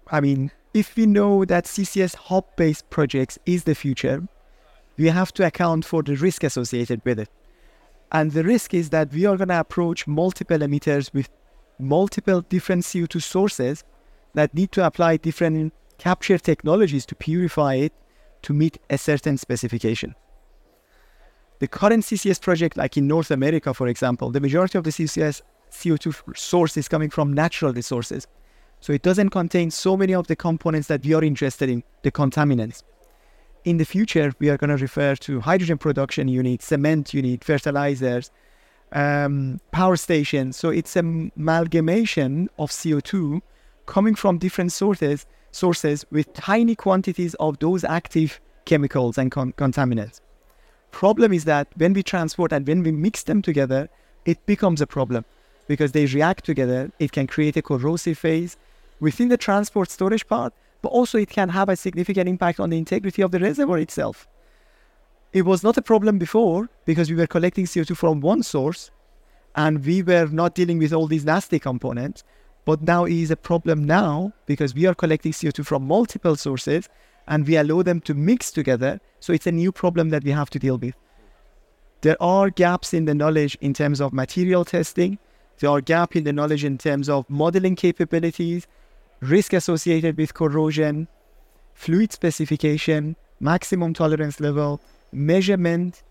I 0.09 0.21
mean, 0.21 0.51
if 0.75 0.97
we 0.97 1.07
know 1.07 1.45
that 1.45 1.65
CCS 1.65 2.15
hub 2.15 2.45
based 2.57 2.89
projects 2.91 3.39
is 3.47 3.65
the 3.65 3.75
future, 3.75 4.27
we 4.97 5.07
have 5.07 5.33
to 5.35 5.47
account 5.47 5.85
for 5.85 6.03
the 6.03 6.17
risk 6.17 6.43
associated 6.45 7.03
with 7.05 7.21
it. 7.21 7.29
And 8.11 8.33
the 8.33 8.45
risk 8.45 8.75
is 8.75 8.91
that 8.91 9.13
we 9.13 9.27
are 9.27 9.37
going 9.37 9.49
to 9.49 9.61
approach 9.61 10.07
multiple 10.07 10.59
emitters 10.59 11.13
with 11.13 11.29
multiple 11.79 12.41
different 12.41 12.85
CO2 12.85 13.23
sources 13.23 13.85
that 14.35 14.55
need 14.55 14.73
to 14.73 14.85
apply 14.85 15.19
different 15.19 15.73
capture 15.99 16.39
technologies 16.39 17.05
to 17.07 17.15
purify 17.15 17.75
it 17.75 17.93
to 18.43 18.53
meet 18.53 18.79
a 18.89 18.99
certain 18.99 19.37
specification. 19.37 20.15
The 21.59 21.69
current 21.69 22.05
CCS 22.05 22.41
project, 22.41 22.77
like 22.77 22.97
in 22.97 23.07
North 23.07 23.31
America, 23.31 23.75
for 23.75 23.89
example, 23.89 24.31
the 24.31 24.41
majority 24.41 24.79
of 24.79 24.85
the 24.85 24.91
CCS 24.91 25.43
CO2 25.71 26.37
source 26.37 26.77
is 26.77 26.89
coming 26.89 27.11
from 27.11 27.33
natural 27.33 27.73
resources. 27.73 28.27
So 28.81 28.93
it 28.93 29.03
doesn't 29.03 29.31
contain 29.31 29.71
so 29.71 29.97
many 29.97 30.15
of 30.15 30.27
the 30.27 30.37
components 30.37 30.89
that 30.89 31.05
we 31.05 31.15
are 31.15 31.25
interested 31.25 31.69
in, 31.69 31.83
the 32.03 32.13
contaminants. 32.13 32.83
In 33.65 33.77
the 33.77 33.85
future, 33.85 34.33
we 34.39 34.49
are 34.51 34.57
going 34.57 34.71
to 34.71 34.77
refer 34.77 35.17
to 35.17 35.41
hydrogen 35.41 35.79
production 35.79 36.29
units, 36.29 36.67
cement 36.67 37.13
unit, 37.13 37.45
fertilizers, 37.45 38.31
um, 38.93 39.61
power 39.73 39.97
stations. 39.97 40.57
So 40.57 40.71
it's 40.71 40.97
an 40.97 41.33
amalgamation 41.37 42.49
of 42.59 42.71
CO2 42.71 43.43
coming 43.87 44.15
from 44.15 44.39
different 44.39 44.73
sources, 44.73 45.27
sources 45.51 46.07
with 46.11 46.33
tiny 46.33 46.75
quantities 46.75 47.35
of 47.35 47.59
those 47.59 47.85
active 47.85 48.41
chemicals 48.65 49.19
and 49.19 49.31
con- 49.31 49.53
contaminants. 49.55 50.21
Problem 50.91 51.33
is 51.33 51.45
that 51.45 51.69
when 51.77 51.93
we 51.93 52.03
transport 52.03 52.53
and 52.53 52.67
when 52.67 52.83
we 52.83 52.93
mix 52.93 53.25
them 53.25 53.43
together, 53.43 53.89
it 54.25 54.45
becomes 54.47 54.81
a 54.81 54.87
problem 54.87 55.25
because 55.67 55.93
they 55.93 56.07
react 56.07 56.45
together. 56.45 56.91
It 56.99 57.13
can 57.13 57.27
create 57.27 57.57
a 57.57 57.63
corrosive 57.63 58.19
phase 58.19 58.57
within 59.01 59.29
the 59.29 59.37
transport 59.37 59.91
storage 59.91 60.27
part, 60.27 60.53
but 60.83 60.89
also 60.91 61.19
it 61.19 61.29
can 61.29 61.49
have 61.51 61.69
a 61.69 61.77
significant 61.77 62.29
impact 62.29 62.61
on 62.61 62.71
the 62.71 62.79
integrity 62.79 63.23
of 63.23 63.31
the 63.31 63.39
reservoir 63.39 63.79
itself. 63.79 64.27
It 65.33 65.43
was 65.43 65.63
not 65.63 65.77
a 65.77 65.83
problem 65.83 66.19
before 66.19 66.69
because 66.85 67.11
we 67.11 67.17
were 67.17 67.27
collecting 67.27 67.67
CO2 67.67 67.97
from 67.97 68.21
one 68.21 68.43
source 68.43 68.91
and 69.55 69.85
we 69.85 70.03
were 70.03 70.27
not 70.27 70.55
dealing 70.55 70.79
with 70.79 70.93
all 70.93 71.07
these 71.07 71.25
nasty 71.25 71.59
components. 71.59 72.25
But 72.65 72.83
now 72.83 73.05
it 73.05 73.15
is 73.15 73.31
a 73.31 73.37
problem 73.37 73.85
now 73.85 74.33
because 74.47 74.75
we 74.75 74.87
are 74.87 74.95
collecting 74.95 75.33
CO2 75.33 75.65
from 75.67 75.87
multiple 75.87 76.37
sources 76.37 76.89
and 77.27 77.47
we 77.47 77.57
allow 77.57 77.83
them 77.83 78.01
to 78.03 78.15
mix 78.15 78.51
together. 78.51 79.01
So 79.21 79.33
it's 79.33 79.47
a 79.47 79.53
new 79.53 79.73
problem 79.73 80.11
that 80.11 80.25
we 80.25 80.31
have 80.31 80.51
to 80.51 80.59
deal 80.59 80.79
with. 80.79 80.95
There 82.01 82.21
are 82.23 82.51
gaps 82.51 82.95
in 82.95 83.07
the 83.07 83.15
knowledge 83.15 83.57
in 83.61 83.75
terms 83.75 84.01
of 84.01 84.13
material 84.13 84.65
testing. 84.65 85.19
There 85.59 85.71
are 85.71 85.81
gaps 85.81 86.17
in 86.17 86.25
the 86.25 86.33
knowledge 86.33 86.65
in 86.65 86.79
terms 86.79 87.09
of 87.09 87.29
modeling 87.29 87.75
capabilities, 87.75 88.67
risk 89.21 89.53
associated 89.53 90.17
with 90.17 90.35
corrosion, 90.35 91.09
fluid 91.75 92.13
specification, 92.13 93.17
maximum 93.41 93.95
tolerance 93.95 94.41
level, 94.41 94.81
measurement, 95.13 96.03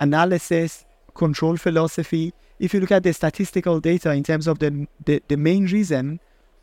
analysis, 0.00 0.84
control 1.14 1.56
philosophy. 1.56 2.32
If 2.58 2.74
you 2.74 2.80
look 2.80 2.92
at 2.92 3.02
the 3.02 3.12
statistical 3.12 3.80
data 3.80 4.12
in 4.12 4.22
terms 4.22 4.46
of 4.46 4.58
the, 4.58 4.86
the, 5.04 5.22
the 5.28 5.36
main 5.36 5.66
reason 5.66 6.20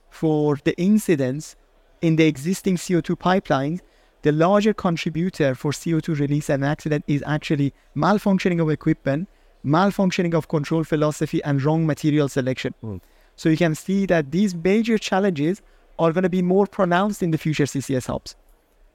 for 0.10 0.58
the 0.64 0.78
incidents 0.80 1.56
in 2.02 2.16
the 2.16 2.26
existing 2.26 2.76
CO2 2.78 3.18
pipelines, 3.18 3.82
the 4.24 4.32
larger 4.32 4.74
contributor 4.74 5.56
for 5.56 5.72
CO2 5.72 6.20
release 6.20 6.50
and 6.50 6.64
accident 6.64 7.04
is 7.08 7.24
actually 7.26 7.74
malfunctioning 7.96 8.62
of 8.62 8.70
equipment, 8.70 9.28
malfunctioning 9.66 10.34
of 10.34 10.48
control 10.48 10.84
philosophy, 10.84 11.44
and 11.44 11.64
wrong 11.64 11.88
material 11.88 12.30
selection. 12.30 12.74
Mm. 12.84 13.02
So 13.36 13.50
you 13.50 13.58
can 13.58 13.74
see 13.74 14.06
that 14.08 14.32
these 14.32 14.54
major 14.54 14.98
challenges 14.98 15.62
are 16.00 16.12
going 16.12 16.24
to 16.24 16.30
be 16.30 16.42
more 16.42 16.68
pronounced 16.68 17.22
in 17.24 17.32
the 17.32 17.38
future 17.38 17.66
CCS 17.66 18.08
hubs. 18.08 18.36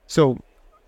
So 0.07 0.38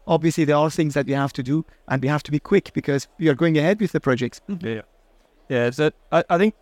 obviously 0.07 0.45
there 0.45 0.57
are 0.57 0.71
things 0.71 0.95
that 0.95 1.07
we 1.07 1.13
have 1.13 1.33
to 1.35 1.43
do 1.43 1.65
and 1.87 2.03
we 2.03 2.09
have 2.09 2.23
to 2.25 2.31
be 2.31 2.39
quick 2.39 2.73
because 2.73 3.09
we 3.19 3.29
are 3.29 3.35
going 3.35 3.59
ahead 3.59 3.81
with 3.81 3.93
the 3.93 4.01
projects. 4.01 4.41
Mm-hmm. 4.49 4.67
Yeah, 4.67 4.83
yeah. 5.49 5.67
It's 5.67 5.79
a, 5.79 5.93
I, 6.11 6.25
I 6.31 6.39
think 6.39 6.55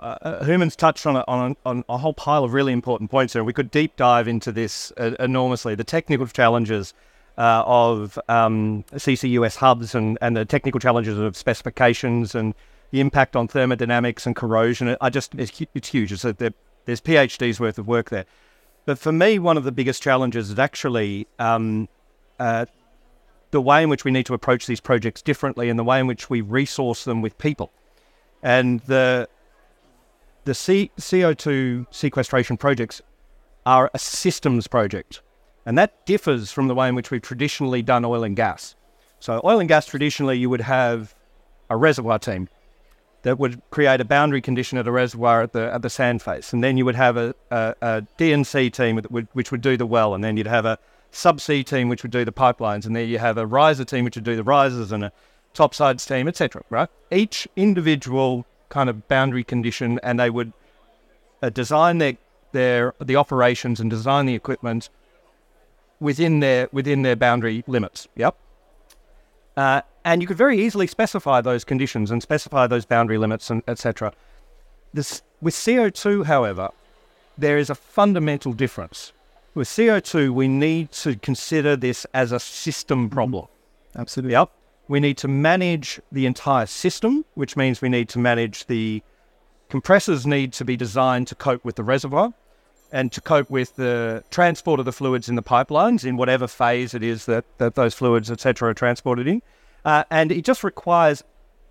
uh, 0.00 0.16
uh 0.22 0.70
touched 0.70 1.06
on 1.06 1.16
a, 1.16 1.24
on, 1.28 1.56
on 1.64 1.84
a 1.88 1.98
whole 1.98 2.14
pile 2.14 2.44
of 2.44 2.52
really 2.52 2.72
important 2.72 3.10
points 3.10 3.32
there. 3.32 3.44
We 3.44 3.52
could 3.52 3.70
deep 3.70 3.96
dive 3.96 4.28
into 4.28 4.52
this 4.52 4.92
uh, 4.96 5.12
enormously. 5.18 5.74
The 5.74 5.84
technical 5.84 6.26
challenges 6.26 6.94
uh, 7.38 7.62
of 7.66 8.18
um, 8.28 8.84
CCUS 8.92 9.56
hubs 9.56 9.94
and, 9.94 10.18
and 10.20 10.36
the 10.36 10.44
technical 10.44 10.80
challenges 10.80 11.18
of 11.18 11.36
specifications 11.36 12.34
and 12.34 12.54
the 12.90 13.00
impact 13.00 13.36
on 13.36 13.48
thermodynamics 13.48 14.26
and 14.26 14.36
corrosion. 14.36 14.96
I 15.00 15.10
just 15.10 15.34
it's, 15.36 15.62
it's 15.74 15.88
huge. 15.88 16.12
It's 16.12 16.24
a, 16.24 16.34
there's 16.84 17.00
PhDs 17.00 17.58
worth 17.58 17.78
of 17.78 17.86
work 17.86 18.10
there. 18.10 18.26
But 18.84 18.98
for 18.98 19.12
me, 19.12 19.38
one 19.38 19.56
of 19.56 19.64
the 19.64 19.72
biggest 19.72 20.02
challenges 20.02 20.50
is 20.50 20.58
actually 20.58 21.26
um, 21.38 21.88
uh, 22.38 22.66
the 23.52 23.60
way 23.60 23.82
in 23.82 23.88
which 23.88 24.04
we 24.04 24.10
need 24.10 24.26
to 24.26 24.34
approach 24.34 24.66
these 24.66 24.80
projects 24.80 25.22
differently 25.22 25.68
and 25.68 25.78
the 25.78 25.84
way 25.84 26.00
in 26.00 26.06
which 26.06 26.28
we 26.28 26.40
resource 26.40 27.04
them 27.04 27.22
with 27.22 27.38
people. 27.38 27.70
And 28.42 28.80
the 28.80 29.28
the 30.44 30.54
C- 30.54 30.90
CO2 30.98 31.86
sequestration 31.92 32.56
projects 32.56 33.00
are 33.64 33.88
a 33.94 33.98
systems 33.98 34.66
project. 34.66 35.22
And 35.64 35.78
that 35.78 36.04
differs 36.04 36.50
from 36.50 36.66
the 36.66 36.74
way 36.74 36.88
in 36.88 36.96
which 36.96 37.12
we've 37.12 37.22
traditionally 37.22 37.82
done 37.82 38.04
oil 38.04 38.24
and 38.24 38.34
gas. 38.34 38.74
So, 39.20 39.40
oil 39.44 39.60
and 39.60 39.68
gas, 39.68 39.86
traditionally, 39.86 40.36
you 40.36 40.50
would 40.50 40.62
have 40.62 41.14
a 41.70 41.76
reservoir 41.76 42.18
team 42.18 42.48
that 43.22 43.38
would 43.38 43.62
create 43.70 44.00
a 44.00 44.04
boundary 44.04 44.40
condition 44.40 44.78
at 44.78 44.86
a 44.86 44.92
reservoir 44.92 45.42
at 45.42 45.52
the 45.52 45.72
at 45.72 45.82
the 45.82 45.90
sand 45.90 46.22
face, 46.22 46.52
and 46.52 46.62
then 46.62 46.76
you 46.76 46.84
would 46.84 46.94
have 46.94 47.16
a, 47.16 47.34
a, 47.50 47.74
a 47.80 48.06
D&C 48.16 48.70
team 48.70 49.00
would, 49.10 49.28
which 49.32 49.50
would 49.50 49.60
do 49.60 49.76
the 49.76 49.86
well, 49.86 50.14
and 50.14 50.22
then 50.22 50.36
you'd 50.36 50.46
have 50.46 50.64
a 50.64 50.78
subsea 51.12 51.64
team 51.64 51.88
which 51.88 52.02
would 52.02 52.12
do 52.12 52.24
the 52.24 52.32
pipelines, 52.32 52.86
and 52.86 52.96
then 52.96 53.08
you 53.08 53.18
have 53.18 53.38
a 53.38 53.46
riser 53.46 53.84
team 53.84 54.04
which 54.04 54.16
would 54.16 54.24
do 54.24 54.36
the 54.36 54.42
risers, 54.42 54.92
and 54.92 55.04
a 55.04 55.12
topsides 55.54 56.04
team, 56.04 56.26
etc. 56.26 56.62
Right? 56.68 56.88
Each 57.10 57.46
individual 57.56 58.44
kind 58.68 58.88
of 58.88 59.06
boundary 59.08 59.44
condition, 59.44 60.00
and 60.02 60.18
they 60.18 60.30
would 60.30 60.52
uh, 61.42 61.50
design 61.50 61.98
their 61.98 62.16
their 62.52 62.94
the 63.00 63.16
operations 63.16 63.80
and 63.80 63.88
design 63.90 64.26
the 64.26 64.34
equipment 64.34 64.88
within 66.00 66.40
their 66.40 66.68
within 66.72 67.02
their 67.02 67.16
boundary 67.16 67.62
limits. 67.66 68.08
Yep. 68.16 68.36
Uh, 69.56 69.82
and 70.04 70.20
you 70.20 70.28
could 70.28 70.36
very 70.36 70.60
easily 70.60 70.86
specify 70.86 71.40
those 71.40 71.64
conditions 71.64 72.10
and 72.10 72.22
specify 72.22 72.66
those 72.66 72.84
boundary 72.84 73.18
limits 73.18 73.50
and 73.50 73.62
etc. 73.68 74.12
This, 74.92 75.22
with 75.40 75.54
CO2, 75.54 76.26
however, 76.26 76.70
there 77.38 77.58
is 77.58 77.70
a 77.70 77.74
fundamental 77.74 78.52
difference. 78.52 79.12
With 79.54 79.68
CO2, 79.68 80.30
we 80.30 80.48
need 80.48 80.92
to 80.92 81.16
consider 81.16 81.76
this 81.76 82.06
as 82.14 82.32
a 82.32 82.40
system 82.40 83.06
mm-hmm. 83.06 83.14
problem. 83.14 83.46
Absolutely. 83.96 84.32
Yep. 84.32 84.50
We 84.88 85.00
need 85.00 85.16
to 85.18 85.28
manage 85.28 86.00
the 86.10 86.26
entire 86.26 86.66
system, 86.66 87.24
which 87.34 87.56
means 87.56 87.80
we 87.80 87.88
need 87.88 88.08
to 88.10 88.18
manage 88.18 88.66
the 88.66 89.02
compressors 89.68 90.26
need 90.26 90.52
to 90.52 90.64
be 90.64 90.76
designed 90.76 91.26
to 91.28 91.34
cope 91.34 91.64
with 91.64 91.76
the 91.76 91.82
reservoir 91.82 92.34
and 92.92 93.10
to 93.10 93.22
cope 93.22 93.48
with 93.48 93.74
the 93.76 94.22
transport 94.30 94.78
of 94.78 94.84
the 94.84 94.92
fluids 94.92 95.30
in 95.30 95.34
the 95.34 95.42
pipelines 95.42 96.04
in 96.04 96.18
whatever 96.18 96.46
phase 96.46 96.92
it 96.92 97.02
is 97.02 97.24
that, 97.24 97.44
that 97.56 97.74
those 97.74 97.94
fluids, 97.94 98.30
etc., 98.30 98.68
are 98.68 98.74
transported 98.74 99.26
in. 99.26 99.40
Uh, 99.84 100.04
and 100.10 100.30
it 100.30 100.44
just 100.44 100.62
requires 100.62 101.24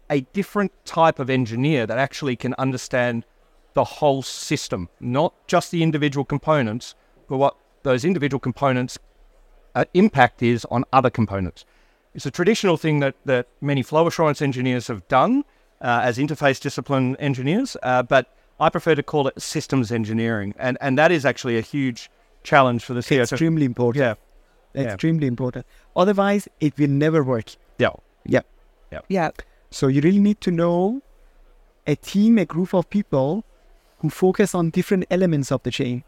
a 0.10 0.22
different 0.34 0.72
type 0.86 1.20
of 1.20 1.30
engineer 1.30 1.86
that 1.88 1.98
actually 1.98 2.36
can 2.36 2.54
understand 2.58 3.26
the 3.74 3.84
whole 3.84 4.22
system, 4.22 4.90
not 5.00 5.34
just 5.48 5.72
the 5.72 5.82
individual 5.82 6.26
components, 6.26 6.96
but 7.30 7.38
what 7.38 7.56
those 7.84 8.04
individual 8.04 8.40
components' 8.40 9.00
uh, 9.76 9.86
impact 9.94 10.44
is 10.44 10.66
on 10.70 10.84
other 10.92 11.10
components. 11.10 11.66
It's 12.14 12.26
a 12.26 12.32
traditional 12.32 12.76
thing 12.76 13.00
that, 13.00 13.16
that 13.26 13.48
many 13.62 13.82
flow 13.82 14.06
assurance 14.06 14.42
engineers 14.42 14.88
have 14.88 15.08
done 15.08 15.46
uh, 15.80 16.02
as 16.04 16.18
interface 16.18 16.60
discipline 16.60 17.16
engineers, 17.18 17.78
uh, 17.82 18.04
but 18.04 18.36
I 18.60 18.70
prefer 18.70 18.96
to 18.96 19.04
call 19.04 19.28
it 19.28 19.42
systems 19.42 19.92
engineering. 19.92 20.54
And, 20.60 20.78
and 20.82 20.98
that 20.98 21.12
is 21.12 21.26
actually 21.26 21.58
a 21.58 21.62
huge 21.62 22.10
challenge 22.44 22.84
for 22.84 22.94
the 22.94 23.00
CO2. 23.00 23.22
Extremely 23.22 23.66
important. 23.66 24.18
Yeah. 24.76 24.84
Extremely 24.84 25.26
yeah. 25.26 25.30
important. 25.30 25.66
Otherwise, 25.96 26.48
it 26.60 26.78
will 26.78 26.90
never 26.90 27.24
work. 27.24 27.56
Yeah. 27.78 27.90
Yeah. 28.26 28.42
Yeah. 28.92 29.00
Yeah. 29.08 29.30
So 29.70 29.88
you 29.88 30.02
really 30.02 30.20
need 30.20 30.42
to 30.42 30.52
know 30.52 31.02
a 31.88 31.96
team, 31.96 32.38
a 32.38 32.46
group 32.46 32.74
of 32.74 32.90
people 32.90 33.44
who 34.00 34.10
focus 34.10 34.54
on 34.54 34.70
different 34.70 35.06
elements 35.10 35.52
of 35.52 35.64
the 35.64 35.72
chain 35.72 36.04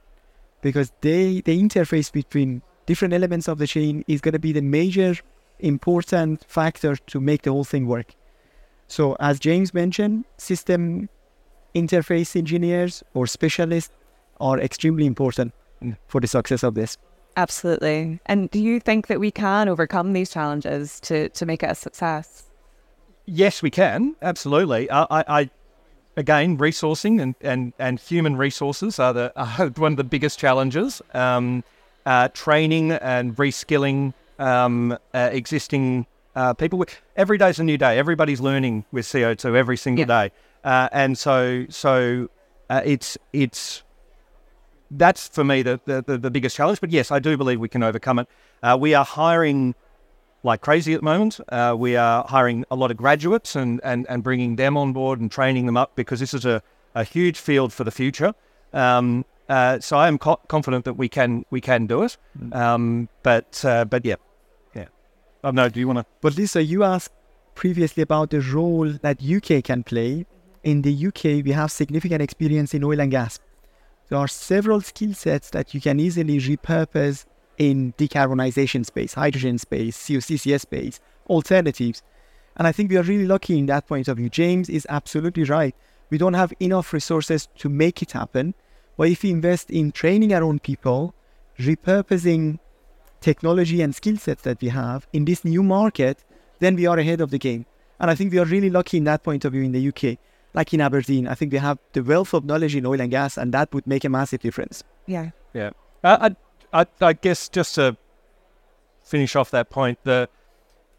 because 0.62 0.92
they 1.02 1.42
the 1.42 1.62
interface 1.62 2.12
between 2.12 2.62
different 2.86 3.14
elements 3.14 3.48
of 3.48 3.58
the 3.58 3.68
chain 3.68 4.04
is 4.08 4.22
going 4.22 4.34
to 4.34 4.40
be 4.40 4.52
the 4.52 4.62
major 4.62 5.16
important 5.60 6.44
factor 6.48 6.96
to 6.96 7.20
make 7.20 7.44
the 7.44 7.52
whole 7.52 7.64
thing 7.64 7.88
work. 7.88 8.16
So 8.88 9.16
as 9.20 9.40
James 9.40 9.74
mentioned, 9.74 10.26
system 10.38 11.10
interface 11.74 12.36
engineers 12.36 13.04
or 13.14 13.28
specialists 13.28 13.94
are 14.40 14.60
extremely 14.60 15.06
important 15.06 15.54
mm. 15.82 15.98
for 16.08 16.20
the 16.22 16.28
success 16.28 16.64
of 16.64 16.76
this. 16.76 16.98
Absolutely. 17.36 18.20
And 18.26 18.50
do 18.52 18.60
you 18.60 18.80
think 18.80 19.08
that 19.08 19.20
we 19.20 19.32
can 19.32 19.68
overcome 19.68 20.14
these 20.14 20.30
challenges 20.30 21.00
to, 21.02 21.30
to 21.30 21.46
make 21.46 21.64
it 21.64 21.72
a 21.72 21.76
success? 21.76 22.44
Yes, 23.26 23.62
we 23.62 23.72
can. 23.72 24.16
Absolutely. 24.22 24.90
I, 24.92 25.06
I 25.10 25.50
again, 26.16 26.58
resourcing 26.58 27.22
and, 27.22 27.36
and, 27.42 27.74
and 27.80 28.00
human 28.00 28.36
resources 28.36 29.00
are 29.00 29.14
the 29.14 29.34
are 29.60 29.70
one 29.70 29.94
of 29.94 29.98
the 29.98 30.04
biggest 30.04 30.40
challenges. 30.40 31.02
Um, 31.14 31.64
uh, 32.06 32.28
training 32.30 32.92
and 32.92 33.36
reskilling 33.38 34.14
um, 34.40 34.98
uh, 35.14 35.30
existing 35.32 36.06
uh, 36.36 36.54
people. 36.54 36.84
Every 37.16 37.38
day's 37.38 37.60
a 37.60 37.64
new 37.64 37.78
day. 37.78 37.98
Everybody's 37.98 38.42
learning 38.42 38.86
with 38.92 39.06
CO2 39.06 39.56
every 39.56 39.78
single 39.78 40.02
Yeah. 40.02 40.28
day, 40.28 40.34
uh, 40.64 40.90
and 40.92 41.18
so 41.18 41.66
so 41.70 42.30
uh, 42.70 42.82
it's 42.84 43.18
it's 43.32 43.84
that's 44.98 45.28
for 45.28 45.44
me 45.44 45.62
the, 45.62 45.80
the 45.86 46.02
the 46.02 46.18
the 46.18 46.32
biggest 46.32 46.56
challenge. 46.56 46.82
But 46.82 46.92
yes, 46.92 47.12
I 47.12 47.20
do 47.20 47.38
believe 47.38 47.60
we 47.60 47.70
can 47.70 47.84
overcome 47.84 48.20
it. 48.20 48.28
Uh, 48.62 48.78
we 48.80 48.94
are 48.94 49.06
hiring 49.06 49.76
like 50.44 50.62
crazy 50.62 50.94
at 50.94 51.00
the 51.00 51.06
moment. 51.06 51.40
Uh, 51.50 51.76
we 51.78 51.96
are 51.96 52.26
hiring 52.28 52.66
a 52.70 52.76
lot 52.76 52.92
of 52.92 52.98
graduates 52.98 53.56
and, 53.56 53.80
and, 53.84 54.06
and 54.10 54.24
bringing 54.24 54.58
them 54.58 54.78
on 54.78 54.94
board 54.94 55.20
and 55.20 55.32
training 55.32 55.66
them 55.66 55.78
up 55.78 55.96
because 55.96 56.20
this 56.20 56.34
is 56.34 56.46
a, 56.46 56.62
a 56.96 57.04
huge 57.04 57.40
field 57.40 57.72
for 57.72 57.84
the 57.84 57.92
future. 57.92 58.34
Um, 58.74 59.26
uh, 59.50 59.80
so 59.80 59.98
I 59.98 60.08
am 60.08 60.18
co- 60.18 60.42
confident 60.48 60.86
that 60.86 60.94
we 60.94 61.10
can 61.10 61.46
we 61.50 61.62
can 61.62 61.88
do 61.88 62.04
it. 62.04 62.18
Um, 62.54 63.10
but 63.24 63.64
uh, 63.66 63.86
but 63.86 64.06
yeah, 64.06 64.16
yeah. 64.76 64.86
I 65.44 65.48
don't 65.48 65.56
know. 65.56 65.70
Do 65.70 65.80
you 65.80 65.88
want 65.88 66.00
to? 66.00 66.06
But 66.22 66.38
Lisa, 66.38 66.64
you 66.64 66.84
asked 66.84 67.12
previously 67.56 68.04
about 68.04 68.30
the 68.30 68.42
role 68.42 68.92
that 69.02 69.22
UK 69.22 69.64
can 69.64 69.84
play. 69.84 70.26
In 70.64 70.82
the 70.82 71.08
UK, 71.08 71.44
we 71.44 71.52
have 71.52 71.72
significant 71.72 72.22
experience 72.22 72.74
in 72.74 72.86
oil 72.86 73.02
and 73.02 73.12
gas. 73.12 73.40
There 74.14 74.20
are 74.20 74.28
several 74.28 74.80
skill 74.82 75.16
sets 75.16 75.50
that 75.50 75.74
you 75.74 75.82
can 75.82 76.00
easily 76.00 76.40
repurpose 76.40 77.26
in 77.58 77.94
decarbonization 77.94 78.86
space, 78.86 79.16
hydrogen 79.16 79.58
space, 79.58 79.98
COCCS 79.98 80.62
space, 80.62 81.00
alternatives. 81.28 82.04
And 82.56 82.68
I 82.68 82.74
think 82.74 82.92
we 82.92 82.98
are 82.98 83.02
really 83.02 83.26
lucky 83.26 83.58
in 83.58 83.66
that 83.66 83.88
point 83.88 84.08
of 84.08 84.18
view. 84.18 84.30
James 84.30 84.70
is 84.70 84.86
absolutely 84.88 85.46
right. 85.46 85.76
We 86.12 86.20
don't 86.20 86.36
have 86.36 86.54
enough 86.60 86.94
resources 86.94 87.48
to 87.58 87.70
make 87.70 88.04
it 88.04 88.12
happen. 88.12 88.54
But 88.98 89.10
if 89.10 89.24
we 89.24 89.32
invest 89.32 89.72
in 89.72 89.92
training 89.92 90.32
our 90.32 90.44
own 90.44 90.60
people, 90.60 91.16
repurposing 91.58 92.60
technology 93.20 93.82
and 93.82 93.96
skill 93.96 94.18
sets 94.18 94.44
that 94.44 94.62
we 94.62 94.70
have 94.70 95.08
in 95.12 95.26
this 95.26 95.44
new 95.44 95.64
market, 95.64 96.24
then 96.60 96.76
we 96.76 96.86
are 96.86 97.00
ahead 97.00 97.20
of 97.20 97.32
the 97.32 97.40
game. 97.40 97.66
And 98.00 98.12
I 98.12 98.14
think 98.14 98.32
we 98.32 98.38
are 98.38 98.46
really 98.46 98.70
lucky 98.70 98.98
in 98.98 99.06
that 99.06 99.24
point 99.24 99.44
of 99.44 99.54
view 99.54 99.64
in 99.64 99.72
the 99.72 99.88
UK. 99.88 100.20
Like 100.54 100.74
in 100.74 100.82
Aberdeen, 100.82 101.28
I 101.28 101.34
think 101.34 101.52
we 101.52 101.58
have 101.58 101.80
the 101.94 102.04
wealth 102.04 102.34
of 102.34 102.46
knowledge 102.46 102.76
in 102.76 102.86
oil 102.86 103.02
and 103.02 103.10
gas, 103.10 103.38
and 103.38 103.54
that 103.54 103.74
would 103.74 103.88
make 103.88 104.04
a 104.06 104.10
massive 104.10 104.42
difference. 104.42 104.84
Yeah. 105.08 105.32
Yeah. 105.54 105.72
I, 106.04 106.36
I 106.72 106.86
I 107.02 107.14
guess 107.14 107.50
just 107.50 107.76
to 107.76 107.98
finish 109.04 109.36
off 109.36 109.50
that 109.52 109.70
point, 109.70 110.00
the 110.04 110.30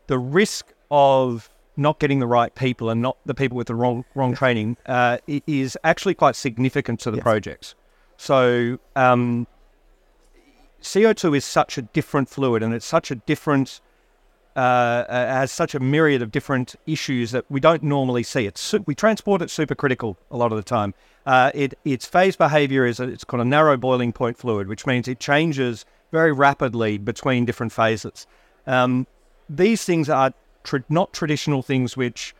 the 0.08 0.18
risk 0.18 0.72
of 0.90 1.50
not 1.76 1.98
getting 1.98 2.20
the 2.20 2.26
right 2.26 2.54
people 2.54 2.88
and 2.90 3.00
not 3.02 3.16
the 3.26 3.34
people 3.34 3.56
with 3.56 3.66
the 3.66 3.74
wrong 3.74 4.04
wrong 4.14 4.34
training 4.34 4.76
uh, 4.86 5.18
is 5.46 5.76
actually 5.84 6.14
quite 6.14 6.36
significant 6.36 7.00
to 7.00 7.10
the 7.10 7.16
Yes. 7.18 7.22
projects. 7.22 7.74
So 8.16 8.78
um, 8.94 9.46
CO2 10.82 11.36
is 11.36 11.44
such 11.44 11.78
a 11.78 11.82
different 11.82 12.28
fluid 12.28 12.62
and 12.62 12.72
it's 12.74 12.86
such 12.86 13.10
a 13.10 13.16
different 13.16 13.80
uh, 14.56 14.58
uh, 14.58 15.26
has 15.26 15.50
such 15.50 15.74
a 15.74 15.80
myriad 15.80 16.22
of 16.22 16.30
different 16.30 16.76
issues 16.86 17.32
that 17.32 17.44
we 17.50 17.60
don't 17.60 17.82
normally 17.82 18.22
see. 18.22 18.46
It's 18.46 18.74
we 18.86 18.94
transport 18.94 19.42
it 19.42 19.48
supercritical 19.48 20.16
a 20.30 20.36
lot 20.36 20.52
of 20.52 20.56
the 20.56 20.62
time. 20.62 20.94
Uh, 21.26 21.50
it 21.54 21.78
its 21.84 22.06
phase 22.06 22.36
behavior 22.36 22.86
is 22.86 23.00
it's 23.00 23.24
called 23.24 23.40
a 23.40 23.44
narrow 23.44 23.76
boiling 23.76 24.12
point 24.12 24.36
fluid, 24.36 24.68
which 24.68 24.86
means 24.86 25.08
it 25.08 25.18
changes 25.18 25.84
very 26.12 26.32
rapidly 26.32 26.98
between 26.98 27.44
different 27.44 27.72
phases. 27.72 28.26
Um, 28.66 29.06
these 29.48 29.84
things 29.84 30.08
are 30.08 30.32
not 30.88 31.12
traditional 31.12 31.62
things 31.62 31.96
which 31.96 32.34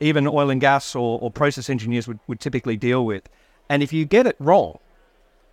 even 0.00 0.26
oil 0.26 0.50
and 0.50 0.60
gas 0.60 0.94
or, 0.94 1.18
or 1.20 1.30
process 1.30 1.70
engineers 1.70 2.06
would, 2.08 2.18
would 2.26 2.40
typically 2.40 2.76
deal 2.76 3.04
with. 3.04 3.28
And 3.68 3.82
if 3.82 3.92
you 3.92 4.04
get 4.04 4.26
it 4.26 4.36
wrong, 4.38 4.78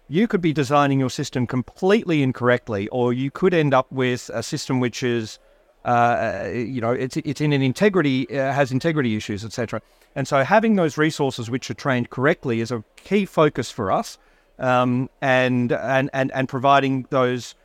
you 0.08 0.27
could 0.27 0.41
be 0.41 0.51
designing 0.51 0.99
your 0.99 1.10
system 1.10 1.47
completely 1.47 2.21
incorrectly, 2.21 2.88
or 2.89 3.13
you 3.13 3.32
could 3.32 3.53
end 3.53 3.73
up 3.73 3.89
with 3.91 4.29
a 4.34 4.43
system 4.43 4.79
which 4.79 5.03
is, 5.03 5.39
uh, 5.86 6.50
you 6.54 6.80
know, 6.80 6.91
it's 6.91 7.17
it's 7.17 7.41
in 7.41 7.54
an 7.54 7.62
integrity 7.62 8.30
uh, 8.30 8.54
has 8.54 8.72
integrity 8.72 9.15
issues, 9.15 9.44
etc. 9.44 9.82
And 10.15 10.28
so 10.28 10.44
having 10.44 10.76
those 10.76 10.98
resources 10.98 11.50
which 11.50 11.70
are 11.72 11.74
trained 11.74 12.10
correctly 12.10 12.62
is 12.62 12.72
a 12.72 12.84
key 12.98 13.26
focus 13.26 13.72
for 13.72 13.91
us, 13.91 14.17
um, 14.60 15.10
and 15.22 15.72
and 15.72 16.10
and 16.13 16.32
and 16.34 16.48
providing 16.48 17.08
those 17.10 17.56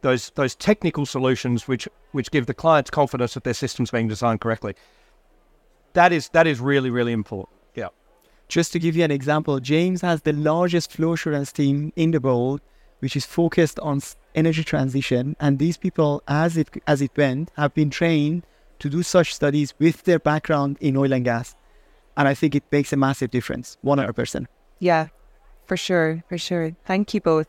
those 0.00 0.30
those 0.36 0.54
technical 0.54 1.04
solutions 1.04 1.68
which 1.68 1.86
which 2.12 2.30
give 2.30 2.46
the 2.46 2.54
clients 2.54 2.90
confidence 2.90 3.34
that 3.34 3.44
their 3.44 3.54
system's 3.54 3.90
being 3.90 4.08
designed 4.08 4.40
correctly. 4.40 4.74
That 5.92 6.12
is 6.12 6.30
that 6.30 6.46
is 6.46 6.60
really 6.60 6.88
really 6.88 7.12
important. 7.12 7.50
Yeah. 7.74 7.88
Just 8.48 8.72
to 8.72 8.78
give 8.78 8.96
you 8.96 9.04
an 9.04 9.10
example, 9.10 9.60
James 9.60 10.00
has 10.00 10.22
the 10.22 10.32
largest 10.32 10.92
flow 10.92 11.12
assurance 11.12 11.52
team 11.52 11.92
in 11.94 12.12
the 12.12 12.20
world, 12.20 12.62
which 13.00 13.16
is 13.16 13.26
focused 13.26 13.78
on 13.80 14.00
energy 14.36 14.62
transition. 14.62 15.34
And 15.40 15.58
these 15.58 15.76
people, 15.76 16.22
as 16.28 16.56
it 16.56 16.68
as 16.86 17.02
it 17.02 17.10
went, 17.16 17.50
have 17.56 17.74
been 17.74 17.90
trained 17.90 18.46
to 18.78 18.88
do 18.88 19.02
such 19.02 19.34
studies 19.34 19.74
with 19.78 20.04
their 20.04 20.18
background 20.18 20.76
in 20.80 20.96
oil 20.96 21.12
and 21.12 21.24
gas. 21.24 21.56
And 22.16 22.28
I 22.28 22.34
think 22.34 22.54
it 22.54 22.64
makes 22.70 22.92
a 22.92 22.96
massive 22.96 23.30
difference, 23.30 23.76
one 23.82 23.98
100%. 23.98 24.46
Yeah, 24.78 25.08
for 25.66 25.76
sure, 25.76 26.22
for 26.28 26.38
sure. 26.38 26.76
Thank 26.86 27.14
you 27.14 27.20
both. 27.20 27.48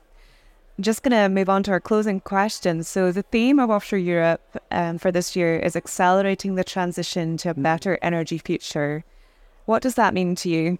Just 0.79 1.03
going 1.03 1.11
to 1.11 1.29
move 1.29 1.49
on 1.49 1.63
to 1.63 1.71
our 1.71 1.79
closing 1.79 2.19
question. 2.19 2.83
So, 2.83 3.11
the 3.11 3.23
theme 3.23 3.59
of 3.59 3.69
Offshore 3.69 3.99
Europe 3.99 4.61
um, 4.69 4.99
for 4.99 5.11
this 5.11 5.35
year 5.35 5.57
is 5.57 5.75
accelerating 5.75 6.55
the 6.55 6.63
transition 6.63 7.35
to 7.37 7.49
a 7.49 7.53
better 7.55 7.97
energy 8.01 8.37
future. 8.37 9.03
What 9.65 9.81
does 9.81 9.95
that 9.95 10.13
mean 10.13 10.35
to 10.35 10.49
you? 10.49 10.77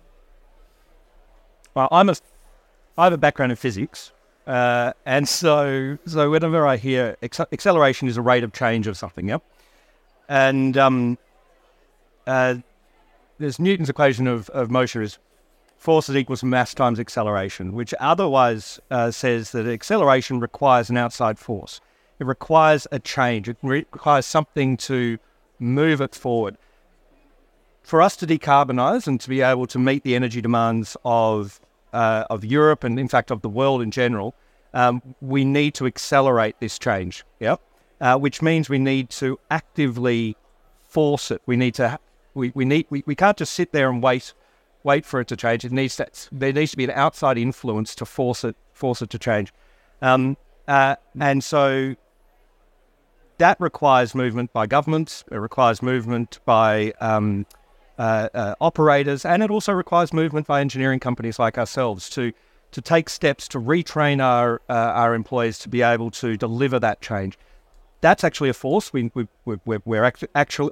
Well, 1.73 1.87
I'm 1.91 2.09
a, 2.09 2.15
I 2.97 3.05
have 3.05 3.13
a 3.13 3.17
background 3.17 3.51
in 3.51 3.55
physics, 3.55 4.11
uh, 4.47 4.93
and 5.05 5.27
so 5.27 5.97
so 6.05 6.31
whenever 6.31 6.65
I 6.65 6.77
hear 6.77 7.17
acc- 7.21 7.51
acceleration 7.51 8.07
is 8.07 8.17
a 8.17 8.21
rate 8.21 8.43
of 8.43 8.53
change 8.53 8.87
of 8.87 8.97
something, 8.97 9.27
yeah, 9.27 9.39
and 10.29 10.77
um, 10.77 11.17
uh, 12.25 12.55
there's 13.37 13.59
Newton's 13.59 13.89
equation 13.89 14.25
of, 14.25 14.49
of 14.49 14.71
motion 14.71 15.03
is 15.03 15.19
force 15.77 16.09
is 16.09 16.15
equals 16.15 16.43
mass 16.43 16.73
times 16.73 16.99
acceleration, 16.99 17.73
which 17.73 17.93
otherwise 17.99 18.79
uh, 18.89 19.11
says 19.11 19.51
that 19.51 19.67
acceleration 19.67 20.39
requires 20.39 20.89
an 20.89 20.97
outside 20.97 21.37
force. 21.37 21.79
It 22.19 22.25
requires 22.25 22.87
a 22.91 22.99
change. 22.99 23.47
It 23.47 23.57
re- 23.61 23.85
requires 23.91 24.25
something 24.25 24.77
to 24.77 25.19
move 25.59 26.01
it 26.01 26.15
forward 26.15 26.57
for 27.83 28.01
us 28.01 28.15
to 28.17 28.27
decarbonize 28.27 29.07
and 29.07 29.19
to 29.21 29.29
be 29.29 29.41
able 29.41 29.67
to 29.67 29.79
meet 29.79 30.03
the 30.03 30.15
energy 30.15 30.41
demands 30.41 30.97
of 31.05 31.61
uh, 31.97 32.25
of 32.29 32.45
Europe 32.45 32.83
and 32.83 32.99
in 32.99 33.07
fact 33.07 33.31
of 33.31 33.41
the 33.41 33.49
world 33.49 33.81
in 33.81 33.89
general, 33.89 34.35
um, 34.73 35.01
we 35.19 35.43
need 35.43 35.73
to 35.73 35.87
accelerate 35.87 36.55
this 36.59 36.77
change. 36.77 37.23
Yep, 37.39 37.59
uh, 37.99 38.17
which 38.19 38.41
means 38.41 38.69
we 38.69 38.77
need 38.77 39.09
to 39.21 39.39
actively 39.49 40.37
force 40.87 41.31
it. 41.31 41.41
We 41.47 41.55
need 41.57 41.73
to 41.75 41.99
we, 42.35 42.51
we 42.53 42.65
need 42.65 42.85
we, 42.91 43.03
we 43.07 43.15
can't 43.15 43.35
just 43.35 43.53
sit 43.53 43.71
there 43.71 43.89
and 43.89 44.03
wait 44.03 44.33
wait 44.83 45.05
for 45.05 45.19
it 45.19 45.27
to 45.29 45.35
change. 45.35 45.65
It 45.65 45.71
needs 45.71 45.95
to 45.95 46.07
there 46.31 46.53
needs 46.53 46.71
to 46.71 46.77
be 46.77 46.83
an 46.83 46.91
outside 46.91 47.37
influence 47.37 47.95
to 47.95 48.05
force 48.05 48.43
it 48.43 48.55
force 48.73 49.01
it 49.01 49.09
to 49.09 49.19
change. 49.19 49.51
Um, 50.01 50.37
uh, 50.67 50.97
and 51.19 51.43
so 51.43 51.95
that 53.39 53.59
requires 53.59 54.13
movement 54.13 54.53
by 54.53 54.67
governments. 54.67 55.23
It 55.31 55.37
requires 55.37 55.81
movement 55.81 56.39
by 56.45 56.93
um, 57.01 57.47
uh, 57.97 58.29
uh, 58.33 58.55
operators, 58.61 59.25
and 59.25 59.43
it 59.43 59.49
also 59.49 59.73
requires 59.73 60.13
movement 60.13 60.47
by 60.47 60.61
engineering 60.61 60.99
companies 60.99 61.39
like 61.39 61.57
ourselves 61.57 62.09
to 62.11 62.31
to 62.71 62.81
take 62.81 63.09
steps 63.09 63.47
to 63.47 63.59
retrain 63.59 64.21
our 64.21 64.61
uh, 64.69 64.73
our 64.73 65.15
employees 65.15 65.59
to 65.59 65.69
be 65.69 65.81
able 65.81 66.11
to 66.11 66.37
deliver 66.37 66.79
that 66.79 67.01
change. 67.01 67.37
That's 68.01 68.23
actually 68.23 68.49
a 68.49 68.53
force. 68.53 68.93
We, 68.93 69.11
we, 69.15 69.27
we 69.45 69.57
we're, 69.65 69.81
we're 69.85 70.03
act- 70.03 70.23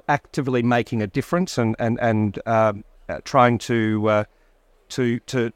actively 0.08 0.62
making 0.62 1.02
a 1.02 1.06
difference 1.06 1.58
and 1.58 1.74
and 1.78 1.98
and 2.00 2.38
um, 2.46 2.84
uh, 3.08 3.20
trying 3.24 3.58
to 3.58 4.24
to 4.90 5.18
to 5.20 5.52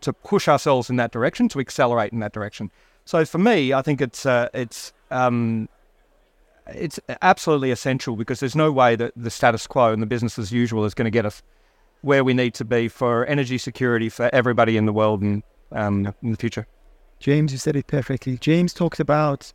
to 0.00 0.12
push 0.12 0.48
ourselves 0.48 0.90
in 0.90 0.96
that 0.96 1.12
direction, 1.12 1.48
to 1.48 1.60
accelerate 1.60 2.12
in 2.12 2.20
that 2.20 2.32
direction. 2.32 2.70
So 3.04 3.24
for 3.24 3.38
me, 3.38 3.72
I 3.72 3.82
think 3.82 4.00
it's 4.00 4.26
uh, 4.26 4.48
it's 4.52 4.92
um, 5.10 5.68
it's 6.74 6.98
absolutely 7.22 7.70
essential 7.70 8.16
because 8.16 8.40
there's 8.40 8.56
no 8.56 8.72
way 8.72 8.96
that 8.96 9.12
the 9.16 9.30
status 9.30 9.66
quo 9.66 9.92
and 9.92 10.02
the 10.02 10.06
business 10.06 10.38
as 10.38 10.52
usual 10.52 10.84
is 10.84 10.94
going 10.94 11.04
to 11.04 11.10
get 11.10 11.26
us 11.26 11.42
where 12.02 12.24
we 12.24 12.34
need 12.34 12.54
to 12.54 12.64
be 12.64 12.88
for 12.88 13.24
energy 13.26 13.58
security 13.58 14.08
for 14.08 14.30
everybody 14.32 14.76
in 14.76 14.86
the 14.86 14.92
world 14.92 15.22
and 15.22 15.42
um, 15.72 16.14
in 16.22 16.30
the 16.30 16.36
future. 16.36 16.66
James, 17.18 17.52
you 17.52 17.58
said 17.58 17.76
it 17.76 17.86
perfectly. 17.86 18.36
James 18.38 18.72
talked 18.74 19.00
about 19.00 19.52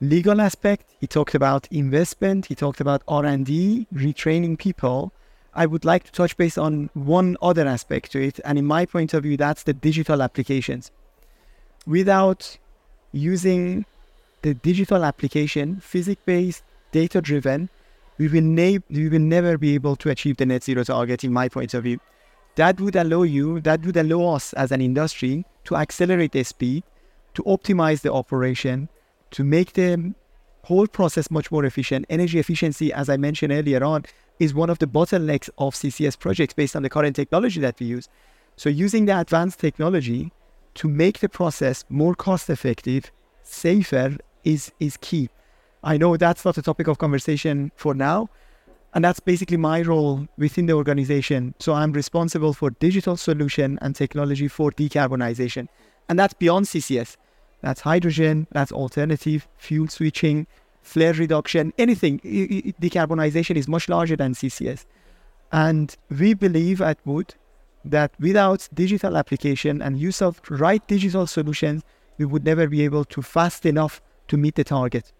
legal 0.00 0.40
aspect. 0.40 0.84
He 1.00 1.06
talked 1.06 1.34
about 1.34 1.68
investment. 1.70 2.46
He 2.46 2.54
talked 2.54 2.80
about 2.80 3.02
R&D, 3.06 3.86
retraining 3.92 4.58
people. 4.58 5.12
I 5.54 5.66
would 5.66 5.84
like 5.84 6.04
to 6.04 6.12
touch 6.12 6.36
base 6.36 6.56
on 6.56 6.90
one 6.94 7.36
other 7.42 7.66
aspect 7.66 8.12
to 8.12 8.22
it. 8.22 8.40
And 8.44 8.58
in 8.58 8.64
my 8.64 8.86
point 8.86 9.12
of 9.14 9.24
view, 9.24 9.36
that's 9.36 9.64
the 9.64 9.74
digital 9.74 10.22
applications. 10.22 10.90
Without 11.86 12.58
using 13.12 13.84
the 14.42 14.54
digital 14.54 15.04
application, 15.04 15.80
physics-based, 15.80 16.62
data-driven, 16.92 17.68
we 18.18 18.28
will, 18.28 18.42
we 18.90 19.08
will 19.08 19.20
never 19.20 19.56
be 19.58 19.74
able 19.74 19.96
to 19.96 20.10
achieve 20.10 20.36
the 20.36 20.46
net 20.46 20.64
zero 20.64 20.84
target 20.84 21.24
in 21.24 21.32
my 21.32 21.48
point 21.48 21.74
of 21.74 21.84
view. 21.84 21.98
That 22.56 22.80
would 22.80 22.96
allow 22.96 23.22
you, 23.22 23.60
that 23.60 23.84
would 23.86 23.96
allow 23.96 24.34
us 24.34 24.52
as 24.54 24.72
an 24.72 24.80
industry 24.80 25.44
to 25.64 25.76
accelerate 25.76 26.32
the 26.32 26.42
speed, 26.42 26.82
to 27.34 27.42
optimize 27.44 28.00
the 28.00 28.12
operation, 28.12 28.88
to 29.30 29.44
make 29.44 29.74
the 29.74 30.14
whole 30.64 30.86
process 30.86 31.30
much 31.30 31.52
more 31.52 31.64
efficient. 31.64 32.06
Energy 32.10 32.38
efficiency, 32.38 32.92
as 32.92 33.08
I 33.08 33.16
mentioned 33.16 33.52
earlier 33.52 33.84
on, 33.84 34.04
is 34.38 34.54
one 34.54 34.70
of 34.70 34.78
the 34.78 34.86
bottlenecks 34.86 35.48
of 35.58 35.74
CCS 35.74 36.18
projects 36.18 36.54
based 36.54 36.74
on 36.74 36.82
the 36.82 36.90
current 36.90 37.16
technology 37.16 37.60
that 37.60 37.78
we 37.78 37.86
use. 37.86 38.08
So 38.56 38.68
using 38.68 39.06
the 39.06 39.18
advanced 39.18 39.60
technology 39.60 40.32
to 40.74 40.88
make 40.88 41.20
the 41.20 41.28
process 41.28 41.84
more 41.88 42.14
cost 42.14 42.50
effective, 42.50 43.12
safer 43.42 44.16
is 44.44 44.72
is 44.80 44.96
key. 44.96 45.28
I 45.82 45.96
know 45.96 46.16
that's 46.16 46.44
not 46.44 46.58
a 46.58 46.62
topic 46.62 46.88
of 46.88 46.98
conversation 46.98 47.70
for 47.76 47.94
now, 47.94 48.28
and 48.94 49.04
that's 49.04 49.20
basically 49.20 49.56
my 49.56 49.82
role 49.82 50.26
within 50.36 50.66
the 50.66 50.72
organization. 50.72 51.54
So 51.58 51.74
I'm 51.74 51.92
responsible 51.92 52.52
for 52.52 52.70
digital 52.70 53.16
solution 53.16 53.78
and 53.80 53.94
technology 53.94 54.48
for 54.48 54.72
decarbonization. 54.72 55.68
And 56.08 56.18
that's 56.18 56.34
beyond 56.34 56.66
CCS. 56.66 57.16
That's 57.60 57.80
hydrogen, 57.82 58.46
that's 58.52 58.72
alternative, 58.72 59.46
fuel 59.56 59.88
switching, 59.88 60.46
flare 60.80 61.12
reduction, 61.12 61.72
anything. 61.76 62.20
Decarbonization 62.20 63.56
is 63.56 63.68
much 63.68 63.88
larger 63.88 64.16
than 64.16 64.34
CCS. 64.34 64.86
And 65.52 65.94
we 66.10 66.34
believe 66.34 66.80
at 66.80 66.98
Wood 67.04 67.34
that 67.84 68.12
without 68.18 68.68
digital 68.74 69.16
application 69.16 69.82
and 69.82 69.98
use 69.98 70.22
of 70.22 70.40
right 70.48 70.86
digital 70.86 71.26
solutions, 71.26 71.82
we 72.16 72.24
would 72.24 72.44
never 72.44 72.66
be 72.66 72.84
able 72.84 73.04
to 73.04 73.22
fast 73.22 73.66
enough 73.66 74.00
to 74.28 74.36
meet 74.36 74.54
the 74.54 74.64
target. 74.64 75.12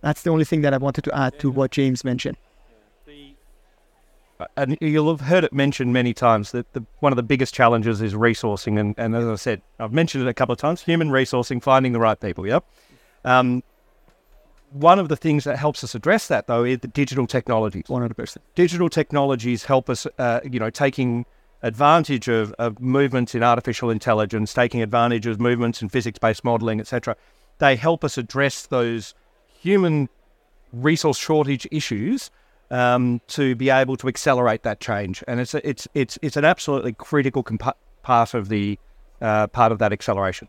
That's 0.00 0.22
the 0.22 0.30
only 0.30 0.44
thing 0.44 0.62
that 0.62 0.74
I 0.74 0.76
wanted 0.76 1.04
to 1.04 1.16
add 1.16 1.38
to 1.38 1.50
what 1.50 1.70
James 1.70 2.04
mentioned. 2.04 2.36
And 4.56 4.76
you'll 4.80 5.10
have 5.10 5.26
heard 5.26 5.44
it 5.44 5.52
mentioned 5.52 5.92
many 5.92 6.12
times 6.12 6.50
that 6.50 6.72
the, 6.72 6.84
one 6.98 7.12
of 7.12 7.16
the 7.16 7.22
biggest 7.22 7.54
challenges 7.54 8.02
is 8.02 8.14
resourcing. 8.14 8.78
And, 8.78 8.94
and 8.98 9.14
as 9.14 9.26
I 9.26 9.36
said, 9.36 9.62
I've 9.78 9.92
mentioned 9.92 10.24
it 10.24 10.28
a 10.28 10.34
couple 10.34 10.52
of 10.52 10.58
times 10.58 10.82
human 10.82 11.10
resourcing, 11.10 11.62
finding 11.62 11.92
the 11.92 12.00
right 12.00 12.18
people. 12.18 12.46
Yep. 12.46 12.64
Um, 13.24 13.62
one 14.72 14.98
of 14.98 15.08
the 15.08 15.16
things 15.16 15.44
that 15.44 15.56
helps 15.56 15.84
us 15.84 15.94
address 15.94 16.26
that, 16.28 16.48
though, 16.48 16.64
is 16.64 16.80
the 16.80 16.88
digital 16.88 17.26
technologies. 17.26 17.84
100%. 17.84 18.36
Digital 18.56 18.88
technologies 18.88 19.64
help 19.64 19.88
us, 19.88 20.06
uh, 20.18 20.40
you 20.44 20.58
know, 20.58 20.70
taking 20.70 21.26
advantage 21.62 22.28
of, 22.28 22.52
of 22.58 22.80
movements 22.80 23.34
in 23.34 23.42
artificial 23.42 23.88
intelligence, 23.88 24.52
taking 24.52 24.82
advantage 24.82 25.26
of 25.26 25.40
movements 25.40 25.80
in 25.80 25.88
physics-based 25.88 26.44
modeling, 26.44 26.80
etc. 26.80 27.16
They 27.58 27.76
help 27.76 28.04
us 28.04 28.18
address 28.18 28.66
those 28.66 29.14
human 29.60 30.08
resource 30.72 31.18
shortage 31.18 31.66
issues 31.70 32.30
um, 32.70 33.20
to 33.28 33.54
be 33.54 33.70
able 33.70 33.96
to 33.96 34.08
accelerate 34.08 34.62
that 34.62 34.80
change. 34.80 35.22
And 35.28 35.40
it's 35.40 35.54
a, 35.54 35.66
it's 35.68 35.88
it's 35.94 36.18
it's 36.22 36.36
an 36.36 36.44
absolutely 36.44 36.92
critical 36.92 37.42
comp- 37.42 37.76
part 38.02 38.34
of 38.34 38.48
the 38.48 38.78
uh, 39.20 39.46
part 39.48 39.72
of 39.72 39.78
that 39.78 39.92
acceleration. 39.92 40.48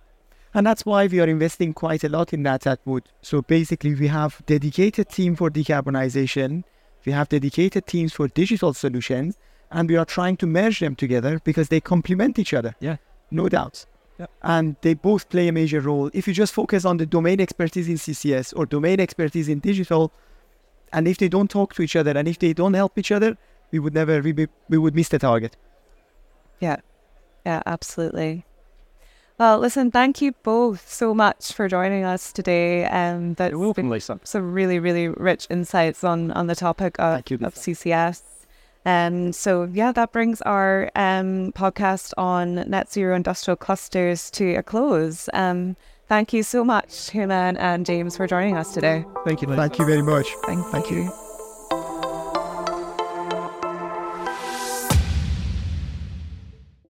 And 0.54 0.66
that's 0.66 0.86
why 0.86 1.08
we 1.08 1.20
are 1.20 1.28
investing 1.28 1.74
quite 1.74 2.04
a 2.06 2.10
lot 2.10 2.34
in 2.34 2.44
that 2.44 2.66
at 2.66 2.80
Wood. 2.86 3.04
So 3.22 3.42
basically, 3.42 3.94
we 3.94 4.08
have 4.08 4.42
dedicated 4.46 5.10
team 5.10 5.36
for 5.36 5.50
decarbonization, 5.50 6.64
we 7.06 7.12
have 7.12 7.28
dedicated 7.28 7.86
teams 7.86 8.14
for 8.14 8.30
digital 8.30 8.74
solutions, 8.74 9.38
and 9.70 9.90
we 9.90 9.98
are 9.98 10.06
trying 10.06 10.38
to 10.38 10.48
merge 10.48 10.80
them 10.80 10.96
together 10.96 11.42
because 11.44 11.68
they 11.68 11.82
complement 11.82 12.40
each 12.40 12.54
other. 12.54 12.76
Yeah, 12.80 12.98
no 13.32 13.50
doubts. 13.50 13.86
Yep. 14.20 14.32
And 14.44 14.76
they 14.82 14.94
both 14.94 15.30
play 15.30 15.48
a 15.48 15.52
major 15.52 15.82
role. 15.82 16.10
If 16.14 16.28
you 16.28 16.34
just 16.34 16.54
focus 16.54 16.86
on 16.86 16.98
the 16.98 17.06
domain 17.06 17.42
expertise 17.42 17.90
in 17.90 17.96
CCS 17.96 18.54
or 18.56 18.66
domain 18.66 19.00
expertise 19.00 19.50
in 19.50 19.60
digital, 19.60 20.12
and 20.94 21.08
if 21.08 21.18
they 21.18 21.28
don't 21.28 21.50
talk 21.50 21.74
to 21.74 21.82
each 21.82 21.96
other 21.96 22.12
and 22.12 22.28
if 22.28 22.40
they 22.40 22.54
don't 22.54 22.74
help 22.74 22.98
each 22.98 23.12
other, 23.12 23.38
we 23.72 23.80
would 23.80 23.94
never 23.94 24.22
we, 24.22 24.48
we 24.70 24.78
would 24.78 24.96
miss 24.96 25.10
the 25.10 25.20
target. 25.20 25.58
Yeah, 26.62 26.78
yeah, 27.46 27.62
absolutely. 27.66 28.46
Well, 29.38 29.60
listen, 29.60 29.92
thank 29.92 30.22
you 30.22 30.32
both 30.44 30.90
so 30.90 31.14
much 31.14 31.52
for 31.52 31.68
joining 31.68 32.06
us 32.06 32.32
today. 32.32 32.86
Um, 32.86 33.34
that's 33.34 33.52
You're 33.52 33.60
welcome, 33.60 33.90
Lisa. 33.90 34.18
Some 34.24 34.54
really, 34.54 34.80
really 34.80 35.10
rich 35.10 35.46
insights 35.50 36.06
on 36.06 36.32
on 36.32 36.48
the 36.48 36.56
topic 36.56 36.98
of, 37.00 37.24
you, 37.30 37.38
of 37.42 37.56
CCS. 37.56 38.22
And 38.86 39.28
um, 39.28 39.34
so, 39.34 39.68
yeah, 39.72 39.92
that 39.94 40.12
brings 40.12 40.42
our 40.44 40.92
um, 40.96 41.52
podcast 41.54 42.14
on 42.18 42.70
net 42.70 42.92
zero 42.92 43.16
industrial 43.16 43.58
clusters 43.58 44.30
to 44.32 44.56
a 44.56 44.64
close. 44.64 45.28
Um, 45.34 45.76
thank 46.08 46.34
you 46.34 46.44
so 46.44 46.64
much, 46.64 47.10
Hooman 47.12 47.58
and 47.60 47.86
James, 47.86 48.16
for 48.16 48.28
joining 48.28 48.56
us 48.56 48.74
today. 48.74 49.04
Thank 49.26 49.42
you. 49.42 49.48
Thank 49.48 49.80
you 49.80 49.86
very 49.86 50.04
much. 50.04 50.28
Thank, 50.46 50.66
thank 50.68 50.92
you. 50.92 51.06
you. 51.06 51.25